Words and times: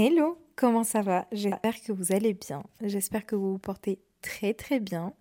Hello, 0.00 0.38
comment 0.54 0.84
ça 0.84 1.02
va? 1.02 1.26
J'espère 1.32 1.82
que 1.82 1.90
vous 1.90 2.12
allez 2.12 2.32
bien. 2.32 2.62
J'espère 2.80 3.26
que 3.26 3.34
vous 3.34 3.54
vous 3.54 3.58
portez 3.58 3.98
très 4.22 4.54
très 4.54 4.78
bien. 4.78 5.12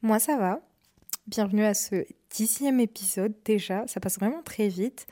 Moi 0.00 0.18
ça 0.18 0.38
va. 0.38 0.62
Bienvenue 1.26 1.64
à 1.64 1.74
ce 1.74 2.06
dixième 2.30 2.80
épisode 2.80 3.34
déjà. 3.44 3.86
Ça 3.88 4.00
passe 4.00 4.18
vraiment 4.18 4.42
très 4.42 4.68
vite. 4.68 5.06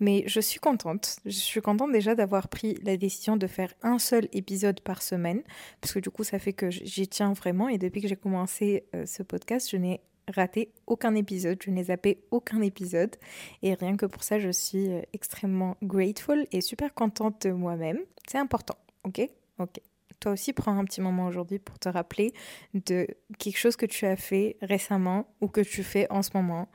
Mais 0.00 0.24
je 0.26 0.40
suis 0.40 0.58
contente. 0.58 1.18
Je 1.26 1.32
suis 1.32 1.60
contente 1.60 1.92
déjà 1.92 2.14
d'avoir 2.14 2.48
pris 2.48 2.78
la 2.82 2.96
décision 2.96 3.36
de 3.36 3.46
faire 3.46 3.74
un 3.82 3.98
seul 3.98 4.26
épisode 4.32 4.80
par 4.80 5.02
semaine. 5.02 5.42
Parce 5.82 5.92
que 5.92 5.98
du 5.98 6.08
coup 6.08 6.24
ça 6.24 6.38
fait 6.38 6.54
que 6.54 6.70
j'y 6.70 7.08
tiens 7.08 7.34
vraiment. 7.34 7.68
Et 7.68 7.76
depuis 7.76 8.00
que 8.00 8.08
j'ai 8.08 8.16
commencé 8.16 8.86
euh, 8.94 9.04
ce 9.04 9.22
podcast, 9.22 9.68
je 9.70 9.76
n'ai 9.76 10.00
raté 10.28 10.72
aucun 10.86 11.14
épisode, 11.14 11.58
je 11.62 11.70
n'ai 11.70 11.84
zappé 11.84 12.24
aucun 12.30 12.60
épisode. 12.60 13.16
Et 13.62 13.74
rien 13.74 13.96
que 13.96 14.06
pour 14.06 14.24
ça, 14.24 14.38
je 14.38 14.50
suis 14.50 14.90
euh, 14.90 15.02
extrêmement 15.12 15.76
grateful 15.82 16.46
et 16.52 16.60
super 16.60 16.94
contente 16.94 17.46
de 17.46 17.52
moi-même. 17.52 17.98
C'est 18.28 18.38
important, 18.38 18.76
ok? 19.04 19.28
Ok. 19.58 19.80
Toi 20.20 20.32
aussi, 20.32 20.52
prends 20.52 20.78
un 20.78 20.84
petit 20.84 21.00
moment 21.00 21.26
aujourd'hui 21.26 21.58
pour 21.58 21.78
te 21.78 21.88
rappeler 21.88 22.32
de 22.74 23.06
quelque 23.38 23.58
chose 23.58 23.76
que 23.76 23.86
tu 23.86 24.06
as 24.06 24.16
fait 24.16 24.56
récemment 24.62 25.26
ou 25.40 25.48
que 25.48 25.60
tu 25.60 25.82
fais 25.82 26.10
en 26.10 26.22
ce 26.22 26.30
moment 26.34 26.68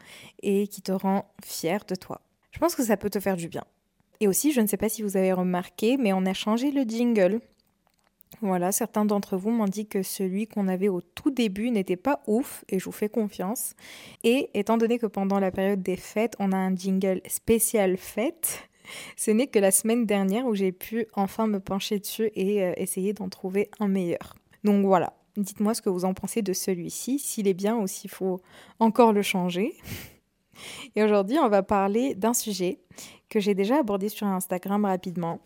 et 0.44 0.67
qui 0.67 0.81
te 0.81 0.91
rend 0.91 1.25
fier 1.44 1.83
de 1.86 1.95
toi. 1.95 2.22
Je 2.52 2.59
pense 2.59 2.75
que 2.75 2.83
ça 2.83 2.97
peut 2.97 3.09
te 3.09 3.20
faire 3.20 3.38
du 3.38 3.47
bien. 3.47 3.63
Et 4.20 4.27
aussi, 4.27 4.52
je 4.52 4.61
ne 4.61 4.67
sais 4.67 4.77
pas 4.77 4.89
si 4.89 5.02
vous 5.02 5.17
avez 5.17 5.33
remarqué, 5.33 5.97
mais 5.97 6.13
on 6.13 6.25
a 6.27 6.33
changé 6.33 6.70
le 6.70 6.83
jingle. 6.83 7.41
Voilà, 8.40 8.71
certains 8.71 9.05
d'entre 9.05 9.38
vous 9.38 9.52
m'ont 9.52 9.66
dit 9.66 9.88
que 9.88 10.02
celui 10.02 10.48
qu'on 10.48 10.67
avait 10.67 10.88
au 10.88 11.02
tout 11.02 11.30
début 11.30 11.70
n'était 11.70 11.98
pas 11.98 12.22
ouf 12.26 12.63
et 12.70 12.80
je 12.80 12.85
vous 12.85 12.91
fais 12.91 13.09
confiance. 13.09 13.76
Et 14.23 14.49
étant 14.53 14.77
donné 14.77 14.98
que 14.98 15.05
pendant 15.05 15.39
la 15.39 15.52
période 15.52 15.84
des 15.84 15.98
fêtes, 15.98 16.36
on 16.39 16.52
a 16.52 16.58
un 16.58 16.75
jingle 16.75 17.22
spécial 17.27 17.98
fête, 17.98 18.70
ce 19.16 19.31
n'est 19.31 19.48
que 19.48 19.59
la 19.59 19.72
semaine 19.72 20.05
dernière 20.05 20.45
où 20.45 20.55
j'ai 20.55 20.72
pu 20.72 21.05
enfin 21.13 21.45
me 21.48 21.59
pencher 21.59 21.99
dessus 21.99 22.31
et 22.36 22.64
euh, 22.64 22.73
essayer 22.78 23.14
d'en 23.14 23.30
trouver 23.30 23.70
un 23.80 23.88
meilleur. 23.88 24.36
Donc 24.64 24.86
voilà, 24.86 25.14
dites-moi 25.38 25.73
ce 25.73 25.81
que 25.81 25.89
vous 25.89 26.05
en 26.05 26.14
pensez 26.14 26.42
de 26.42 26.53
celui-ci, 26.53 27.20
s'il 27.20 27.48
est 27.48 27.53
bien 27.53 27.77
ou 27.77 27.88
s'il 27.88 28.09
faut 28.09 28.42
encore 28.80 29.14
le 29.14 29.22
changer. 29.22 29.75
Et 30.95 31.03
aujourd'hui, 31.03 31.38
on 31.39 31.50
va 31.50 31.64
parler 31.64 32.16
d'un 32.16 32.33
sujet 32.33 32.80
que 33.30 33.39
j'ai 33.39 33.55
déjà 33.55 33.80
abordé 33.80 34.09
sur 34.09 34.27
Instagram 34.27 34.86
rapidement 34.86 35.39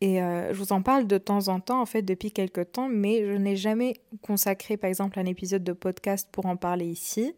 et 0.00 0.22
euh, 0.22 0.52
je 0.52 0.58
vous 0.58 0.72
en 0.72 0.82
parle 0.82 1.06
de 1.06 1.18
temps 1.18 1.48
en 1.48 1.60
temps, 1.60 1.80
en 1.80 1.86
fait, 1.86 2.02
depuis 2.02 2.30
quelques 2.30 2.72
temps, 2.72 2.88
mais 2.88 3.26
je 3.26 3.32
n'ai 3.32 3.56
jamais 3.56 3.94
consacré, 4.22 4.76
par 4.76 4.88
exemple, 4.88 5.18
un 5.18 5.26
épisode 5.26 5.64
de 5.64 5.72
podcast 5.72 6.28
pour 6.30 6.46
en 6.46 6.56
parler 6.56 6.86
ici. 6.86 7.34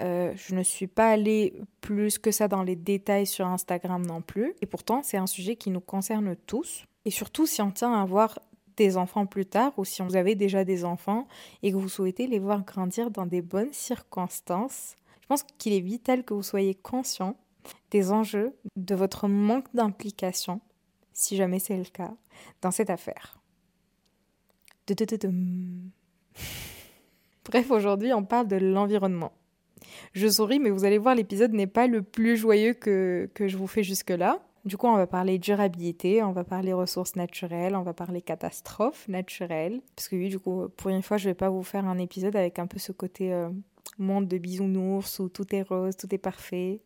Euh, 0.00 0.32
je 0.34 0.56
ne 0.56 0.64
suis 0.64 0.88
pas 0.88 1.10
allée 1.10 1.54
plus 1.80 2.18
que 2.18 2.32
ça 2.32 2.48
dans 2.48 2.64
les 2.64 2.74
détails 2.74 3.26
sur 3.26 3.46
Instagram 3.46 4.04
non 4.04 4.22
plus. 4.22 4.54
Et 4.60 4.66
pourtant, 4.66 5.02
c'est 5.04 5.18
un 5.18 5.28
sujet 5.28 5.54
qui 5.54 5.70
nous 5.70 5.80
concerne 5.80 6.34
tous. 6.46 6.84
Et 7.04 7.10
surtout, 7.10 7.46
si 7.46 7.62
on 7.62 7.70
tient 7.70 7.92
à 7.92 8.02
avoir 8.02 8.40
des 8.76 8.96
enfants 8.96 9.26
plus 9.26 9.46
tard 9.46 9.72
ou 9.76 9.84
si 9.84 10.02
vous 10.02 10.16
avez 10.16 10.34
déjà 10.34 10.64
des 10.64 10.84
enfants 10.84 11.28
et 11.62 11.70
que 11.70 11.76
vous 11.76 11.88
souhaitez 11.88 12.26
les 12.26 12.40
voir 12.40 12.64
grandir 12.64 13.12
dans 13.12 13.26
des 13.26 13.40
bonnes 13.40 13.72
circonstances, 13.72 14.96
je 15.22 15.26
pense 15.28 15.44
qu'il 15.58 15.72
est 15.72 15.80
vital 15.80 16.24
que 16.24 16.34
vous 16.34 16.42
soyez 16.42 16.74
conscient 16.74 17.36
des 17.92 18.10
enjeux 18.10 18.52
de 18.74 18.96
votre 18.96 19.28
manque 19.28 19.72
d'implication 19.74 20.60
si 21.14 21.36
jamais 21.36 21.58
c'est 21.58 21.76
le 21.76 21.84
cas, 21.84 22.12
dans 22.60 22.70
cette 22.70 22.90
affaire. 22.90 23.40
Bref, 27.46 27.70
aujourd'hui, 27.70 28.12
on 28.12 28.24
parle 28.24 28.48
de 28.48 28.56
l'environnement. 28.56 29.32
Je 30.12 30.28
souris, 30.28 30.58
mais 30.58 30.70
vous 30.70 30.84
allez 30.84 30.98
voir, 30.98 31.14
l'épisode 31.14 31.52
n'est 31.52 31.66
pas 31.66 31.86
le 31.86 32.02
plus 32.02 32.36
joyeux 32.36 32.74
que, 32.74 33.30
que 33.34 33.48
je 33.48 33.56
vous 33.56 33.66
fais 33.66 33.82
jusque-là. 33.82 34.42
Du 34.64 34.78
coup, 34.78 34.86
on 34.86 34.96
va 34.96 35.06
parler 35.06 35.38
durabilité, 35.38 36.22
on 36.22 36.32
va 36.32 36.42
parler 36.42 36.72
ressources 36.72 37.16
naturelles, 37.16 37.76
on 37.76 37.82
va 37.82 37.92
parler 37.92 38.22
catastrophes 38.22 39.06
naturelles. 39.08 39.82
Parce 39.94 40.08
que 40.08 40.16
oui, 40.16 40.30
du 40.30 40.38
coup, 40.38 40.68
pour 40.76 40.90
une 40.90 41.02
fois, 41.02 41.18
je 41.18 41.28
vais 41.28 41.34
pas 41.34 41.50
vous 41.50 41.62
faire 41.62 41.86
un 41.86 41.98
épisode 41.98 42.34
avec 42.34 42.58
un 42.58 42.66
peu 42.66 42.78
ce 42.78 42.92
côté 42.92 43.32
euh, 43.32 43.50
monde 43.98 44.26
de 44.26 44.38
bisounours 44.38 45.18
où 45.18 45.28
tout 45.28 45.54
est 45.54 45.62
rose, 45.62 45.96
tout 45.96 46.12
est 46.14 46.18
parfait. 46.18 46.80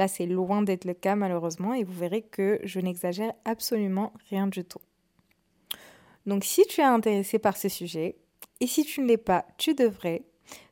Là, 0.00 0.08
c'est 0.08 0.24
loin 0.24 0.62
d'être 0.62 0.86
le 0.86 0.94
cas 0.94 1.14
malheureusement 1.14 1.74
et 1.74 1.84
vous 1.84 1.92
verrez 1.92 2.22
que 2.22 2.58
je 2.64 2.80
n'exagère 2.80 3.34
absolument 3.44 4.14
rien 4.30 4.46
du 4.46 4.64
tout. 4.64 4.80
Donc 6.24 6.42
si 6.42 6.64
tu 6.64 6.80
es 6.80 6.84
intéressé 6.84 7.38
par 7.38 7.58
ce 7.58 7.68
sujet, 7.68 8.16
et 8.60 8.66
si 8.66 8.82
tu 8.86 9.02
ne 9.02 9.06
l'es 9.06 9.18
pas, 9.18 9.44
tu 9.58 9.74
devrais, 9.74 10.22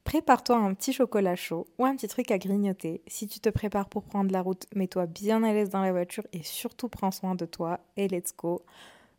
prépare-toi 0.05 0.57
un 0.57 0.73
petit 0.73 0.95
chocolat 0.95 1.37
chaud 1.37 1.67
ou 1.77 1.85
un 1.85 1.95
petit 1.95 2.09
truc 2.09 2.31
à 2.31 2.39
grignoter. 2.39 3.03
Si 3.07 3.29
tu 3.29 3.39
te 3.39 3.51
prépares 3.51 3.91
pour 3.91 4.03
prendre 4.03 4.33
la 4.33 4.41
route, 4.41 4.65
mets-toi 4.75 5.05
bien 5.05 5.43
à 5.43 5.53
l'aise 5.53 5.69
dans 5.69 5.83
la 5.83 5.93
voiture 5.93 6.27
et 6.33 6.43
surtout 6.43 6.89
prends 6.89 7.11
soin 7.11 7.35
de 7.35 7.45
toi 7.45 7.81
et 7.99 8.09
let's 8.09 8.35
go. 8.35 8.63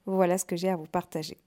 Voilà 0.08 0.40
ce 0.40 0.46
que 0.46 0.56
j'ai 0.56 0.70
à 0.70 0.76
vous 0.76 0.88
partager. 0.88 1.38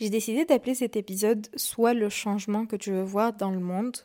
J'ai 0.00 0.10
décidé 0.10 0.44
d'appeler 0.44 0.74
cet 0.74 0.96
épisode 0.96 1.46
soit 1.54 1.94
le 1.94 2.08
changement 2.08 2.66
que 2.66 2.74
tu 2.74 2.90
veux 2.90 3.04
voir 3.04 3.32
dans 3.32 3.52
le 3.52 3.60
monde, 3.60 3.98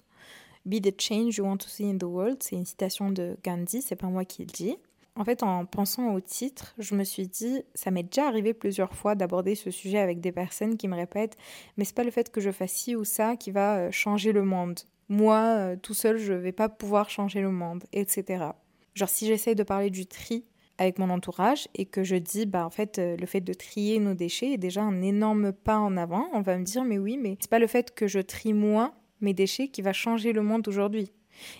Be 0.67 0.81
the 0.81 0.99
change 0.99 1.37
you 1.37 1.45
want 1.45 1.59
to 1.59 1.69
see 1.69 1.89
in 1.89 1.97
the 1.97 2.03
world, 2.03 2.43
c'est 2.43 2.57
une 2.57 2.65
citation 2.65 3.09
de 3.09 3.37
Gandhi, 3.41 3.81
c'est 3.81 3.95
pas 3.95 4.07
moi 4.07 4.25
qui 4.25 4.41
le 4.41 4.47
dis. 4.47 4.75
En 5.15 5.23
fait, 5.23 5.41
en 5.41 5.65
pensant 5.65 6.13
au 6.13 6.19
titre, 6.19 6.75
je 6.77 6.93
me 6.93 7.05
suis 7.05 7.25
dit, 7.25 7.63
ça 7.73 7.89
m'est 7.89 8.03
déjà 8.03 8.27
arrivé 8.27 8.53
plusieurs 8.53 8.93
fois 8.93 9.15
d'aborder 9.15 9.55
ce 9.55 9.71
sujet 9.71 9.97
avec 9.97 10.19
des 10.19 10.33
personnes 10.33 10.75
qui 10.75 10.89
me 10.89 10.95
répètent, 10.95 11.37
mais 11.77 11.85
c'est 11.85 11.95
pas 11.95 12.03
le 12.03 12.11
fait 12.11 12.29
que 12.29 12.41
je 12.41 12.51
fasse 12.51 12.73
ci 12.73 12.97
ou 12.97 13.05
ça 13.05 13.37
qui 13.37 13.49
va 13.49 13.77
euh, 13.77 13.91
changer 13.91 14.33
le 14.33 14.43
monde. 14.43 14.81
Moi, 15.07 15.37
euh, 15.37 15.75
tout 15.81 15.93
seul, 15.93 16.17
je 16.17 16.33
vais 16.33 16.51
pas 16.51 16.67
pouvoir 16.67 17.09
changer 17.09 17.39
le 17.39 17.49
monde, 17.49 17.85
etc. 17.93 18.47
Genre, 18.93 19.09
si 19.09 19.25
j'essaye 19.25 19.55
de 19.55 19.63
parler 19.63 19.89
du 19.89 20.05
tri 20.05 20.43
avec 20.77 20.99
mon 20.99 21.09
entourage 21.09 21.69
et 21.75 21.85
que 21.85 22.03
je 22.03 22.17
dis, 22.17 22.45
bah 22.45 22.65
en 22.65 22.69
fait, 22.71 22.99
euh, 22.99 23.15
le 23.15 23.25
fait 23.25 23.41
de 23.41 23.53
trier 23.53 23.99
nos 23.99 24.15
déchets 24.15 24.51
est 24.51 24.57
déjà 24.57 24.81
un 24.81 25.01
énorme 25.01 25.53
pas 25.53 25.77
en 25.77 25.95
avant, 25.95 26.27
on 26.33 26.41
va 26.41 26.57
me 26.57 26.65
dire, 26.65 26.83
mais 26.83 26.99
oui, 26.99 27.17
mais 27.17 27.37
c'est 27.39 27.49
pas 27.49 27.57
le 27.57 27.67
fait 27.67 27.95
que 27.95 28.05
je 28.05 28.19
trie 28.19 28.53
moins 28.53 28.93
mes 29.21 29.33
déchets 29.33 29.67
qui 29.69 29.81
va 29.81 29.93
changer 29.93 30.33
le 30.33 30.41
monde 30.41 30.67
aujourd'hui. 30.67 31.11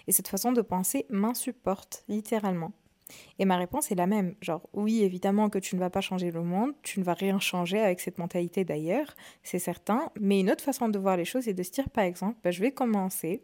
Et 0.07 0.11
cette 0.11 0.27
façon 0.27 0.51
de 0.51 0.61
penser 0.61 1.05
m'insupporte, 1.09 2.03
littéralement. 2.07 2.73
Et 3.39 3.45
ma 3.45 3.57
réponse 3.57 3.91
est 3.91 3.95
la 3.95 4.07
même. 4.07 4.35
Genre, 4.41 4.67
oui, 4.73 5.03
évidemment 5.03 5.49
que 5.49 5.59
tu 5.59 5.75
ne 5.75 5.79
vas 5.79 5.89
pas 5.89 6.01
changer 6.01 6.31
le 6.31 6.43
monde, 6.43 6.73
tu 6.83 6.99
ne 6.99 7.05
vas 7.05 7.13
rien 7.13 7.39
changer 7.39 7.79
avec 7.79 7.99
cette 7.99 8.17
mentalité 8.17 8.65
d'ailleurs, 8.65 9.15
c'est 9.43 9.59
certain. 9.59 10.11
Mais 10.19 10.39
une 10.39 10.51
autre 10.51 10.63
façon 10.63 10.89
de 10.89 10.99
voir 10.99 11.17
les 11.17 11.25
choses 11.25 11.47
est 11.47 11.53
de 11.53 11.63
se 11.63 11.71
dire, 11.71 11.89
par 11.89 12.03
exemple, 12.03 12.37
bah, 12.43 12.51
je 12.51 12.61
vais 12.61 12.71
commencer, 12.71 13.43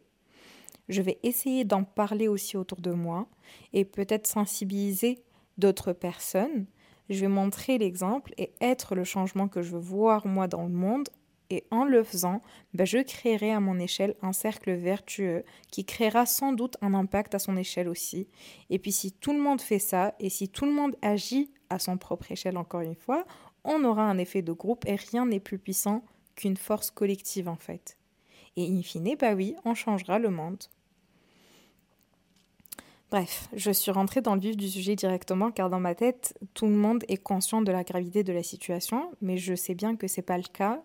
je 0.90 1.02
vais 1.02 1.20
essayer 1.24 1.64
d'en 1.64 1.84
parler 1.84 2.28
aussi 2.28 2.58
autour 2.58 2.82
de 2.82 2.92
moi 2.92 3.28
et 3.72 3.86
peut-être 3.86 4.28
sensibiliser 4.28 5.24
d'autres 5.58 5.94
personnes. 5.94 6.66
Je 7.10 7.22
vais 7.22 7.28
montrer 7.28 7.78
l'exemple 7.78 8.34
et 8.38 8.54
être 8.62 8.96
le 8.96 9.04
changement 9.04 9.48
que 9.48 9.62
je 9.62 9.72
veux 9.72 9.80
voir 9.80 10.26
moi 10.26 10.48
dans 10.48 10.64
le 10.64 10.74
monde 10.74 11.10
et 11.50 11.66
en 11.72 11.84
le 11.86 12.04
faisant, 12.04 12.42
ben, 12.74 12.86
je 12.86 13.00
créerai 13.00 13.52
à 13.52 13.60
mon 13.60 13.80
échelle 13.80 14.16
un 14.22 14.34
cercle 14.34 14.74
vertueux 14.74 15.44
qui 15.72 15.86
créera 15.86 16.26
sans 16.26 16.54
doute 16.54 16.78
un 16.82 16.94
impact 16.94 17.36
à 17.36 17.40
son 17.40 17.58
échelle 17.58 17.90
aussi. 17.90 18.28
Et 18.70 18.80
puis 18.80 18.92
si 18.92 19.12
tout 19.12 19.34
le 19.34 19.40
monde 19.40 19.62
fait 19.62 19.80
ça 19.80 20.16
et 20.20 20.30
si 20.30 20.50
tout 20.50 20.66
le 20.66 20.72
monde 20.72 20.96
agit 21.02 21.52
à 21.70 21.80
son 21.80 21.98
propre 21.98 22.32
échelle 22.32 22.58
encore 22.58 22.82
une 22.82 22.96
fois, 22.96 23.26
on 23.64 23.84
aura 23.84 24.04
un 24.04 24.18
effet 24.18 24.42
de 24.42 24.52
groupe 24.52 24.86
et 24.88 24.96
rien 24.96 25.26
n'est 25.26 25.40
plus 25.40 25.60
puissant 25.60 26.04
qu'une 26.36 26.58
force 26.58 26.92
collective 26.92 27.48
en 27.48 27.56
fait. 27.56 27.98
Et 28.56 28.68
in 28.68 28.82
fine, 28.82 29.16
bah 29.20 29.34
oui, 29.34 29.56
on 29.66 29.74
changera 29.74 30.20
le 30.20 30.30
monde. 30.30 30.64
Bref, 33.10 33.48
je 33.54 33.70
suis 33.70 33.92
rentrée 33.92 34.22
dans 34.22 34.34
le 34.34 34.42
vif 34.42 34.58
du 34.58 34.68
sujet 34.68 34.96
directement 34.96 35.52
car 35.52 35.70
dans 35.70 35.80
ma 35.80 35.94
tête, 35.94 36.36
tout 36.56 36.66
le 36.66 36.74
monde 36.74 37.04
est 37.10 37.18
conscient 37.18 37.62
de 37.62 37.72
la 37.72 37.84
gravité 37.84 38.24
de 38.24 38.34
la 38.34 38.42
situation, 38.42 39.12
mais 39.22 39.38
je 39.38 39.54
sais 39.54 39.76
bien 39.76 39.96
que 39.96 40.08
c'est 40.08 40.24
pas 40.24 40.38
le 40.38 40.52
cas 40.52 40.84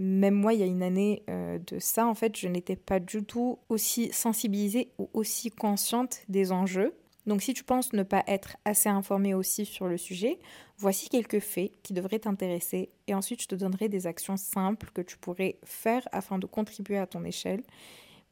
même 0.00 0.34
moi, 0.34 0.54
il 0.54 0.60
y 0.60 0.62
a 0.62 0.66
une 0.66 0.82
année 0.82 1.22
euh, 1.28 1.58
de 1.58 1.78
ça, 1.78 2.06
en 2.06 2.14
fait, 2.14 2.34
je 2.36 2.48
n'étais 2.48 2.74
pas 2.74 3.00
du 3.00 3.22
tout 3.22 3.58
aussi 3.68 4.10
sensibilisée 4.12 4.92
ou 4.98 5.10
aussi 5.12 5.50
consciente 5.50 6.22
des 6.28 6.52
enjeux. 6.52 6.94
Donc 7.26 7.42
si 7.42 7.52
tu 7.52 7.64
penses 7.64 7.92
ne 7.92 8.02
pas 8.02 8.24
être 8.26 8.56
assez 8.64 8.88
informé 8.88 9.34
aussi 9.34 9.66
sur 9.66 9.86
le 9.86 9.98
sujet, 9.98 10.38
voici 10.78 11.10
quelques 11.10 11.40
faits 11.40 11.72
qui 11.82 11.92
devraient 11.92 12.18
t'intéresser 12.18 12.90
et 13.08 13.14
ensuite 13.14 13.42
je 13.42 13.46
te 13.48 13.54
donnerai 13.54 13.90
des 13.90 14.06
actions 14.06 14.38
simples 14.38 14.90
que 14.94 15.02
tu 15.02 15.18
pourrais 15.18 15.58
faire 15.62 16.08
afin 16.12 16.38
de 16.38 16.46
contribuer 16.46 16.96
à 16.96 17.06
ton 17.06 17.22
échelle 17.24 17.62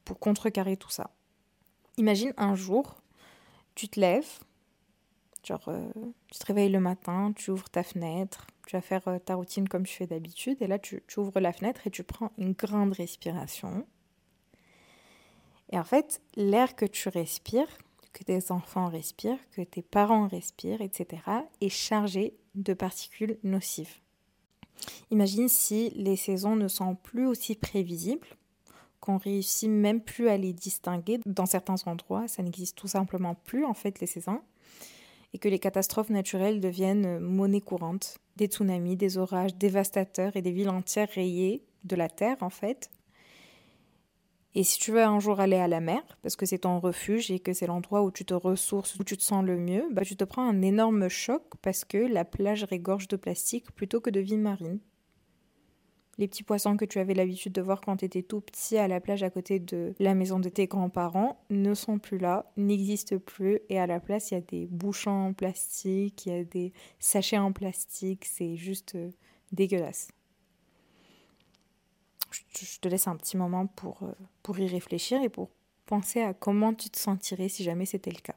pour 0.06 0.18
contrecarrer 0.18 0.78
tout 0.78 0.90
ça. 0.90 1.10
Imagine 1.98 2.32
un 2.38 2.54
jour, 2.54 2.96
tu 3.74 3.88
te 3.88 4.00
lèves, 4.00 4.38
genre 5.48 5.68
euh, 5.68 5.90
tu 6.30 6.38
te 6.38 6.46
réveilles 6.46 6.70
le 6.70 6.80
matin, 6.80 7.32
tu 7.34 7.50
ouvres 7.50 7.68
ta 7.68 7.82
fenêtre, 7.82 8.46
tu 8.66 8.76
vas 8.76 8.82
faire 8.82 9.06
euh, 9.08 9.18
ta 9.18 9.34
routine 9.34 9.68
comme 9.68 9.84
tu 9.84 9.94
fais 9.94 10.06
d'habitude. 10.06 10.58
Et 10.60 10.66
là, 10.66 10.78
tu, 10.78 11.02
ouvres 11.16 11.40
la 11.40 11.52
fenêtre 11.52 11.86
et 11.86 11.90
tu 11.90 12.04
prends 12.04 12.32
une 12.38 12.52
grande 12.52 12.92
respiration. 12.92 13.86
Et 15.70 15.78
en 15.78 15.84
fait, 15.84 16.20
l'air 16.36 16.76
que 16.76 16.86
tu 16.86 17.08
respires, 17.08 17.78
que 18.12 18.24
tes 18.24 18.52
enfants 18.52 18.88
respirent, 18.88 19.38
que 19.50 19.62
tes 19.62 19.82
parents 19.82 20.28
respirent, 20.28 20.80
etc., 20.80 21.22
est 21.60 21.68
chargé 21.68 22.34
de 22.54 22.74
particules 22.74 23.38
nocives. 23.42 24.00
Imagine 25.10 25.48
si 25.48 25.90
les 25.90 26.16
saisons 26.16 26.56
ne 26.56 26.68
sont 26.68 26.94
plus 26.94 27.26
aussi 27.26 27.54
prévisibles, 27.54 28.26
qu'on 29.00 29.18
réussit 29.18 29.70
même 29.70 30.00
plus 30.00 30.28
à 30.28 30.36
les 30.36 30.52
distinguer 30.52 31.20
dans 31.26 31.46
certains 31.46 31.76
endroits. 31.86 32.28
Ça 32.28 32.42
n'existe 32.42 32.76
tout 32.76 32.88
simplement 32.88 33.34
plus, 33.34 33.64
en 33.64 33.74
fait, 33.74 34.00
les 34.00 34.06
saisons. 34.06 34.40
Et 35.34 35.38
que 35.38 35.48
les 35.48 35.58
catastrophes 35.58 36.10
naturelles 36.10 36.60
deviennent 36.60 37.18
monnaie 37.18 37.60
courante. 37.60 38.18
Des 38.36 38.46
tsunamis, 38.46 38.96
des 38.96 39.18
orages 39.18 39.56
dévastateurs 39.56 40.36
et 40.36 40.42
des 40.42 40.52
villes 40.52 40.70
entières 40.70 41.10
rayées 41.14 41.64
de 41.84 41.96
la 41.96 42.08
terre 42.08 42.36
en 42.40 42.50
fait. 42.50 42.90
Et 44.54 44.64
si 44.64 44.78
tu 44.78 44.92
veux 44.92 45.02
un 45.02 45.20
jour 45.20 45.40
aller 45.40 45.56
à 45.56 45.68
la 45.68 45.80
mer, 45.80 46.02
parce 46.22 46.34
que 46.34 46.46
c'est 46.46 46.58
ton 46.58 46.80
refuge 46.80 47.30
et 47.30 47.38
que 47.38 47.52
c'est 47.52 47.66
l'endroit 47.66 48.02
où 48.02 48.10
tu 48.10 48.24
te 48.24 48.34
ressources, 48.34 48.96
où 48.98 49.04
tu 49.04 49.16
te 49.16 49.22
sens 49.22 49.44
le 49.44 49.58
mieux, 49.58 49.84
bah, 49.92 50.02
tu 50.02 50.16
te 50.16 50.24
prends 50.24 50.48
un 50.48 50.62
énorme 50.62 51.08
choc 51.08 51.42
parce 51.62 51.84
que 51.84 51.98
la 51.98 52.24
plage 52.24 52.64
régorge 52.64 53.08
de 53.08 53.16
plastique 53.16 53.70
plutôt 53.72 54.00
que 54.00 54.10
de 54.10 54.20
vie 54.20 54.38
marine. 54.38 54.80
Les 56.18 56.28
petits 56.28 56.42
poissons 56.42 56.76
que 56.76 56.84
tu 56.84 56.98
avais 56.98 57.14
l'habitude 57.14 57.52
de 57.52 57.62
voir 57.62 57.80
quand 57.80 57.98
tu 57.98 58.04
étais 58.04 58.22
tout 58.22 58.40
petit 58.40 58.76
à 58.76 58.88
la 58.88 59.00
plage 59.00 59.22
à 59.22 59.30
côté 59.30 59.60
de 59.60 59.94
la 60.00 60.14
maison 60.14 60.40
de 60.40 60.48
tes 60.48 60.66
grands-parents 60.66 61.40
ne 61.50 61.74
sont 61.74 61.98
plus 61.98 62.18
là, 62.18 62.50
n'existent 62.56 63.18
plus. 63.18 63.60
Et 63.68 63.78
à 63.78 63.86
la 63.86 64.00
place, 64.00 64.30
il 64.30 64.34
y 64.34 64.38
a 64.38 64.40
des 64.40 64.66
bouchons 64.66 65.28
en 65.28 65.32
plastique, 65.32 66.26
il 66.26 66.32
y 66.32 66.36
a 66.36 66.44
des 66.44 66.72
sachets 66.98 67.38
en 67.38 67.52
plastique. 67.52 68.24
C'est 68.24 68.56
juste 68.56 68.96
euh, 68.96 69.10
dégueulasse 69.52 70.08
je 72.64 72.80
te 72.80 72.88
laisse 72.88 73.08
un 73.08 73.16
petit 73.16 73.36
moment 73.36 73.66
pour, 73.66 74.02
euh, 74.02 74.12
pour 74.42 74.58
y 74.58 74.66
réfléchir 74.66 75.22
et 75.22 75.28
pour 75.28 75.50
penser 75.86 76.20
à 76.20 76.34
comment 76.34 76.74
tu 76.74 76.90
te 76.90 76.98
sentirais 76.98 77.48
si 77.48 77.64
jamais 77.64 77.86
c'était 77.86 78.10
le 78.10 78.20
cas. 78.20 78.34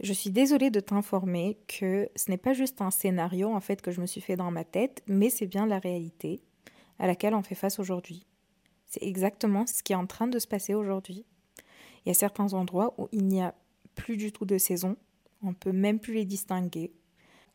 Je 0.00 0.12
suis 0.12 0.30
désolée 0.30 0.70
de 0.70 0.80
t'informer 0.80 1.58
que 1.68 2.08
ce 2.16 2.30
n'est 2.30 2.36
pas 2.36 2.52
juste 2.52 2.80
un 2.80 2.90
scénario 2.90 3.52
en 3.52 3.60
fait 3.60 3.80
que 3.80 3.90
je 3.90 4.00
me 4.00 4.06
suis 4.06 4.20
fait 4.20 4.36
dans 4.36 4.50
ma 4.50 4.64
tête, 4.64 5.02
mais 5.06 5.30
c'est 5.30 5.46
bien 5.46 5.66
la 5.66 5.78
réalité 5.78 6.42
à 6.98 7.06
laquelle 7.06 7.34
on 7.34 7.42
fait 7.42 7.54
face 7.54 7.78
aujourd'hui. 7.78 8.26
C'est 8.86 9.02
exactement 9.02 9.66
ce 9.66 9.82
qui 9.82 9.92
est 9.92 9.96
en 9.96 10.06
train 10.06 10.26
de 10.26 10.38
se 10.38 10.46
passer 10.46 10.74
aujourd'hui. 10.74 11.24
Il 12.04 12.08
y 12.08 12.10
a 12.10 12.14
certains 12.14 12.52
endroits 12.52 12.94
où 12.98 13.08
il 13.12 13.26
n'y 13.26 13.42
a 13.42 13.54
plus 13.94 14.16
du 14.16 14.32
tout 14.32 14.44
de 14.44 14.58
saison, 14.58 14.96
on 15.42 15.54
peut 15.54 15.72
même 15.72 15.98
plus 15.98 16.14
les 16.14 16.24
distinguer. 16.24 16.92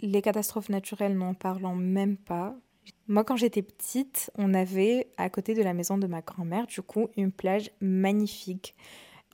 Les 0.01 0.21
catastrophes 0.21 0.69
naturelles 0.69 1.17
n'en 1.17 1.33
parlons 1.33 1.75
même 1.75 2.17
pas. 2.17 2.55
Moi, 3.07 3.23
quand 3.23 3.35
j'étais 3.35 3.61
petite, 3.61 4.31
on 4.35 4.53
avait 4.53 5.09
à 5.17 5.29
côté 5.29 5.53
de 5.53 5.61
la 5.61 5.73
maison 5.73 5.97
de 5.97 6.07
ma 6.07 6.21
grand-mère, 6.21 6.67
du 6.67 6.81
coup, 6.81 7.09
une 7.17 7.31
plage 7.31 7.71
magnifique. 7.81 8.75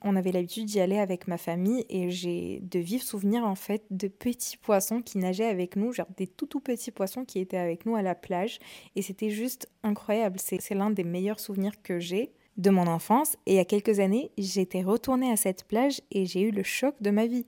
On 0.02 0.14
avait 0.14 0.32
l'habitude 0.32 0.66
d'y 0.66 0.78
aller 0.78 0.98
avec 0.98 1.26
ma 1.26 1.38
famille 1.38 1.86
et 1.88 2.10
j'ai 2.10 2.60
de 2.62 2.78
vifs 2.78 3.02
souvenirs 3.02 3.44
en 3.44 3.54
fait 3.54 3.82
de 3.90 4.08
petits 4.08 4.58
poissons 4.58 5.00
qui 5.00 5.18
nageaient 5.18 5.46
avec 5.46 5.74
nous, 5.74 5.92
genre 5.92 6.06
des 6.16 6.26
tout 6.26 6.46
tout 6.46 6.60
petits 6.60 6.90
poissons 6.90 7.24
qui 7.24 7.38
étaient 7.38 7.56
avec 7.56 7.86
nous 7.86 7.96
à 7.96 8.02
la 8.02 8.14
plage. 8.14 8.58
Et 8.94 9.02
c'était 9.02 9.30
juste 9.30 9.68
incroyable. 9.82 10.38
C'est 10.38 10.74
l'un 10.74 10.90
des 10.90 11.04
meilleurs 11.04 11.40
souvenirs 11.40 11.82
que 11.82 11.98
j'ai 11.98 12.30
de 12.58 12.70
mon 12.70 12.86
enfance. 12.86 13.36
Et 13.46 13.52
il 13.52 13.56
y 13.56 13.60
a 13.60 13.64
quelques 13.64 14.00
années, 14.00 14.30
j'étais 14.36 14.82
retournée 14.82 15.30
à 15.30 15.36
cette 15.36 15.64
plage 15.64 16.02
et 16.10 16.26
j'ai 16.26 16.42
eu 16.42 16.50
le 16.50 16.62
choc 16.62 16.94
de 17.00 17.10
ma 17.10 17.26
vie. 17.26 17.46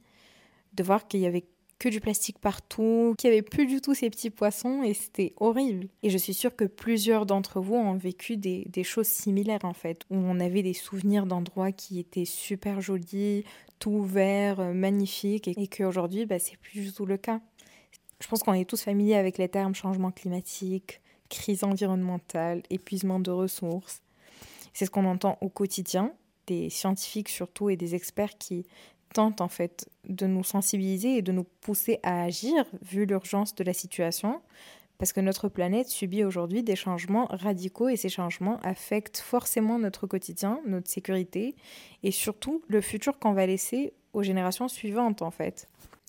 De 0.73 0.83
voir 0.83 1.07
qu'il 1.07 1.21
y 1.21 1.27
avait 1.27 1.45
que 1.79 1.89
du 1.89 2.01
plastique 2.01 2.39
partout, 2.39 3.15
qu'il 3.19 3.31
n'y 3.31 3.37
avait 3.37 3.43
plus 3.43 3.67
du 3.67 3.81
tout 3.81 3.95
ces 3.95 4.11
petits 4.11 4.31
poissons 4.31 4.83
et 4.83 4.95
c'était 4.95 5.33
horrible. 5.37 5.89
Et 6.03 6.11
je 6.11 6.19
suis 6.19 6.35
sûre 6.35 6.57
que 6.57 6.65
plusieurs 6.65 7.25
d'entre 7.25 7.61
vous 7.61 7.75
ont 7.75 7.95
vécu 7.95 8.37
des, 8.37 8.67
choses 8.83 9.07
similaires 9.07 9.65
en 9.65 9.75
fait, 9.75 10.03
où 10.11 10.17
on 10.17 10.41
avait 10.41 10.63
des 10.63 10.75
souvenirs 10.75 11.27
d'endroits 11.27 11.73
qui 11.73 12.01
étaient 12.01 12.25
super 12.25 12.81
jolis, 12.81 13.45
tout 13.79 14.03
vert, 14.03 14.61
euh, 14.61 14.73
magnifiques, 14.73 15.47
et, 15.47 15.55
et 15.57 15.69
qu'aujourd'hui, 15.69 16.27
bah, 16.27 16.39
c'est 16.39 16.57
plus 16.57 16.81
du 16.81 16.93
tout 16.93 17.07
le 17.07 17.17
cas. 17.17 17.41
Je 18.21 18.27
pense 18.27 18.43
qu'on 18.43 18.55
est 18.55 18.69
tous 18.69 18.83
familiers 18.83 19.15
avec 19.15 19.39
les 19.39 19.49
termes 19.49 19.75
changement 19.75 20.11
climatique, 20.11 21.01
crise 21.29 21.63
environnementale, 21.63 22.63
épuisement 22.71 23.21
de 23.21 23.31
ressources. 23.31 24.03
C'est 24.73 24.87
ce 24.87 24.91
qu'on 24.91 25.05
entend 25.05 25.39
au 25.41 25.49
quotidien, 25.49 26.13
des 26.47 26.71
scientifiques 26.71 27.29
surtout 27.29 27.71
et 27.71 27.77
des 27.77 27.95
experts 27.95 28.37
qui 28.39 28.67
tente 29.15 29.41
en 29.41 29.49
fait 29.49 29.89
de 30.09 30.27
nous 30.27 30.45
sensibiliser 30.45 31.17
et 31.17 31.23
de 31.23 31.33
nous 31.33 31.45
pousser 31.61 32.01
à 32.03 32.23
agir 32.23 32.65
vu 32.83 33.07
l'urgence 33.07 33.55
de 33.55 33.65
la 33.65 33.73
situation 33.73 34.41
parce 34.99 35.13
que 35.13 35.21
notre 35.21 35.49
planète 35.49 35.89
subit 35.89 36.25
aujourd'hui 36.25 36.65
des 36.65 36.75
changements 36.75 37.27
radicaux 37.31 37.89
et 37.89 37.97
ces 37.97 38.09
changements 38.09 38.59
affectent 38.63 39.19
forcément 39.19 39.79
notre 39.79 40.07
quotidien, 40.07 40.61
notre 40.67 40.91
sécurité 40.91 41.55
et 42.03 42.11
surtout 42.11 42.63
le 42.67 42.81
futur 42.81 43.19
qu'on 43.19 43.33
va 43.33 43.47
laisser 43.47 43.93
aux 44.13 44.25
générations 44.25 44.67
suivantes 44.67 45.23
en 45.23 45.31
fait. 45.31 45.69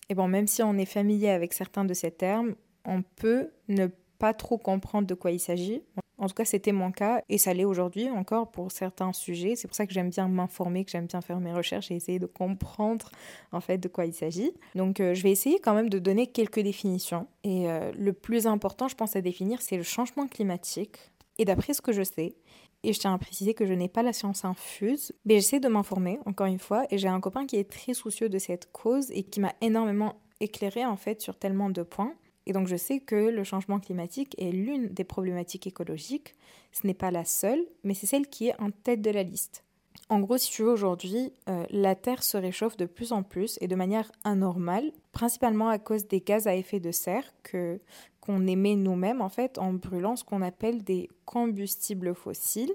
Et 0.10 0.16
bon, 0.16 0.28
même 0.28 0.48
si 0.48 0.64
on 0.64 0.76
est 0.78 0.86
familier 0.86 1.30
avec 1.30 1.54
certains 1.54 1.86
de 1.86 1.94
ces 1.94 2.10
termes, 2.10 2.56
on 2.84 3.04
peut 3.04 3.52
ne 3.68 3.88
pas 4.18 4.34
trop 4.34 4.58
comprendre 4.58 5.08
de 5.08 5.14
quoi 5.14 5.32
il 5.32 5.40
s'agit. 5.40 5.84
En 6.20 6.28
tout 6.28 6.34
cas, 6.34 6.46
c'était 6.46 6.74
mon 6.74 6.92
cas 6.92 7.24
et 7.30 7.38
ça 7.38 7.54
l'est 7.54 7.66
aujourd'hui 7.66 8.10
encore 8.10 8.52
pour 8.52 8.72
certains 8.72 9.14
sujets. 9.14 9.56
C'est 9.56 9.68
pour 9.68 9.76
ça 9.76 9.88
que 9.88 9.94
j'aime 9.94 10.10
bien 10.10 10.28
m'informer, 10.28 10.84
que 10.84 10.92
j'aime 10.92 11.08
bien 11.08 11.22
faire 11.22 11.40
mes 11.40 11.54
recherches 11.54 11.90
et 11.92 11.96
essayer 11.96 12.20
de 12.20 12.26
comprendre 12.26 13.10
en 13.54 13.62
fait 13.62 13.78
de 13.78 13.88
quoi 13.88 14.06
il 14.06 14.14
s'agit. 14.14 14.52
Donc, 14.76 15.00
euh, 15.00 15.14
je 15.14 15.24
vais 15.24 15.32
essayer 15.32 15.60
quand 15.60 15.74
même 15.74 15.90
de 15.90 15.98
donner 15.98 16.28
quelques 16.28 16.60
définitions. 16.60 17.28
Et 17.46 17.70
euh, 17.70 17.92
le 17.98 18.12
plus 18.12 18.48
important, 18.48 18.90
je 18.90 18.96
pense, 18.96 19.16
à 19.16 19.22
définir, 19.22 19.62
c'est 19.62 19.78
le 19.78 19.84
changement 19.84 20.28
climatique. 20.28 20.98
Et 21.38 21.46
d'après 21.46 21.74
ce 21.74 21.82
que 21.82 21.94
je 21.94 22.04
sais, 22.04 22.36
et 22.84 22.94
je 22.94 23.00
tiens 23.00 23.14
à 23.14 23.18
préciser 23.18 23.54
que 23.54 23.66
je 23.66 23.74
n'ai 23.74 23.90
pas 23.90 24.04
la 24.04 24.14
science 24.14 24.46
infuse, 24.46 25.14
mais 25.26 25.36
j'essaie 25.36 25.60
de 25.60 25.68
m'informer, 25.68 26.20
encore 26.26 26.48
une 26.48 26.60
fois, 26.60 26.86
et 26.92 26.98
j'ai 26.98 27.08
un 27.08 27.20
copain 27.20 27.46
qui 27.46 27.58
est 27.58 27.70
très 27.70 27.94
soucieux 27.94 28.30
de 28.30 28.40
cette 28.40 28.72
cause 28.72 29.10
et 29.12 29.24
qui 29.24 29.40
m'a 29.40 29.54
énormément 29.62 30.16
éclairé 30.40 30.86
en 30.86 30.96
fait 30.96 31.22
sur 31.22 31.38
tellement 31.38 31.70
de 31.70 31.84
points. 31.84 32.14
Et 32.50 32.52
donc 32.52 32.68
je 32.68 32.76
sais 32.76 33.00
que 33.00 33.16
le 33.16 33.44
changement 33.44 33.80
climatique 33.80 34.36
est 34.40 34.52
l'une 34.52 34.88
des 34.88 35.04
problématiques 35.04 35.68
écologiques. 35.68 36.34
Ce 36.72 36.88
n'est 36.88 36.96
pas 36.96 37.12
la 37.12 37.24
seule, 37.24 37.64
mais 37.84 37.94
c'est 37.94 38.08
celle 38.08 38.26
qui 38.26 38.48
est 38.48 38.60
en 38.60 38.72
tête 38.72 39.04
de 39.04 39.12
la 39.12 39.22
liste. 39.22 39.64
En 40.10 40.20
gros, 40.20 40.40
si 40.40 40.50
tu 40.50 40.64
veux, 40.64 40.72
aujourd'hui, 40.72 41.32
euh, 41.48 41.64
la 41.70 41.94
Terre 41.94 42.24
se 42.24 42.38
réchauffe 42.38 42.76
de 42.76 42.88
plus 42.88 43.12
en 43.12 43.22
plus 43.22 43.60
et 43.62 43.68
de 43.68 43.76
manière 43.76 44.12
anormale, 44.24 44.92
principalement 45.12 45.70
à 45.70 45.78
cause 45.78 46.08
des 46.08 46.22
gaz 46.22 46.48
à 46.48 46.56
effet 46.56 46.80
de 46.80 46.92
serre 46.92 47.32
que 47.44 47.80
qu'on 48.20 48.48
émet 48.48 48.76
nous-mêmes 48.76 49.22
en 49.22 49.30
fait 49.30 49.60
en 49.60 49.74
brûlant 49.74 50.16
ce 50.16 50.24
qu'on 50.24 50.42
appelle 50.42 50.84
des 50.84 51.08
combustibles 51.26 52.16
fossiles, 52.16 52.74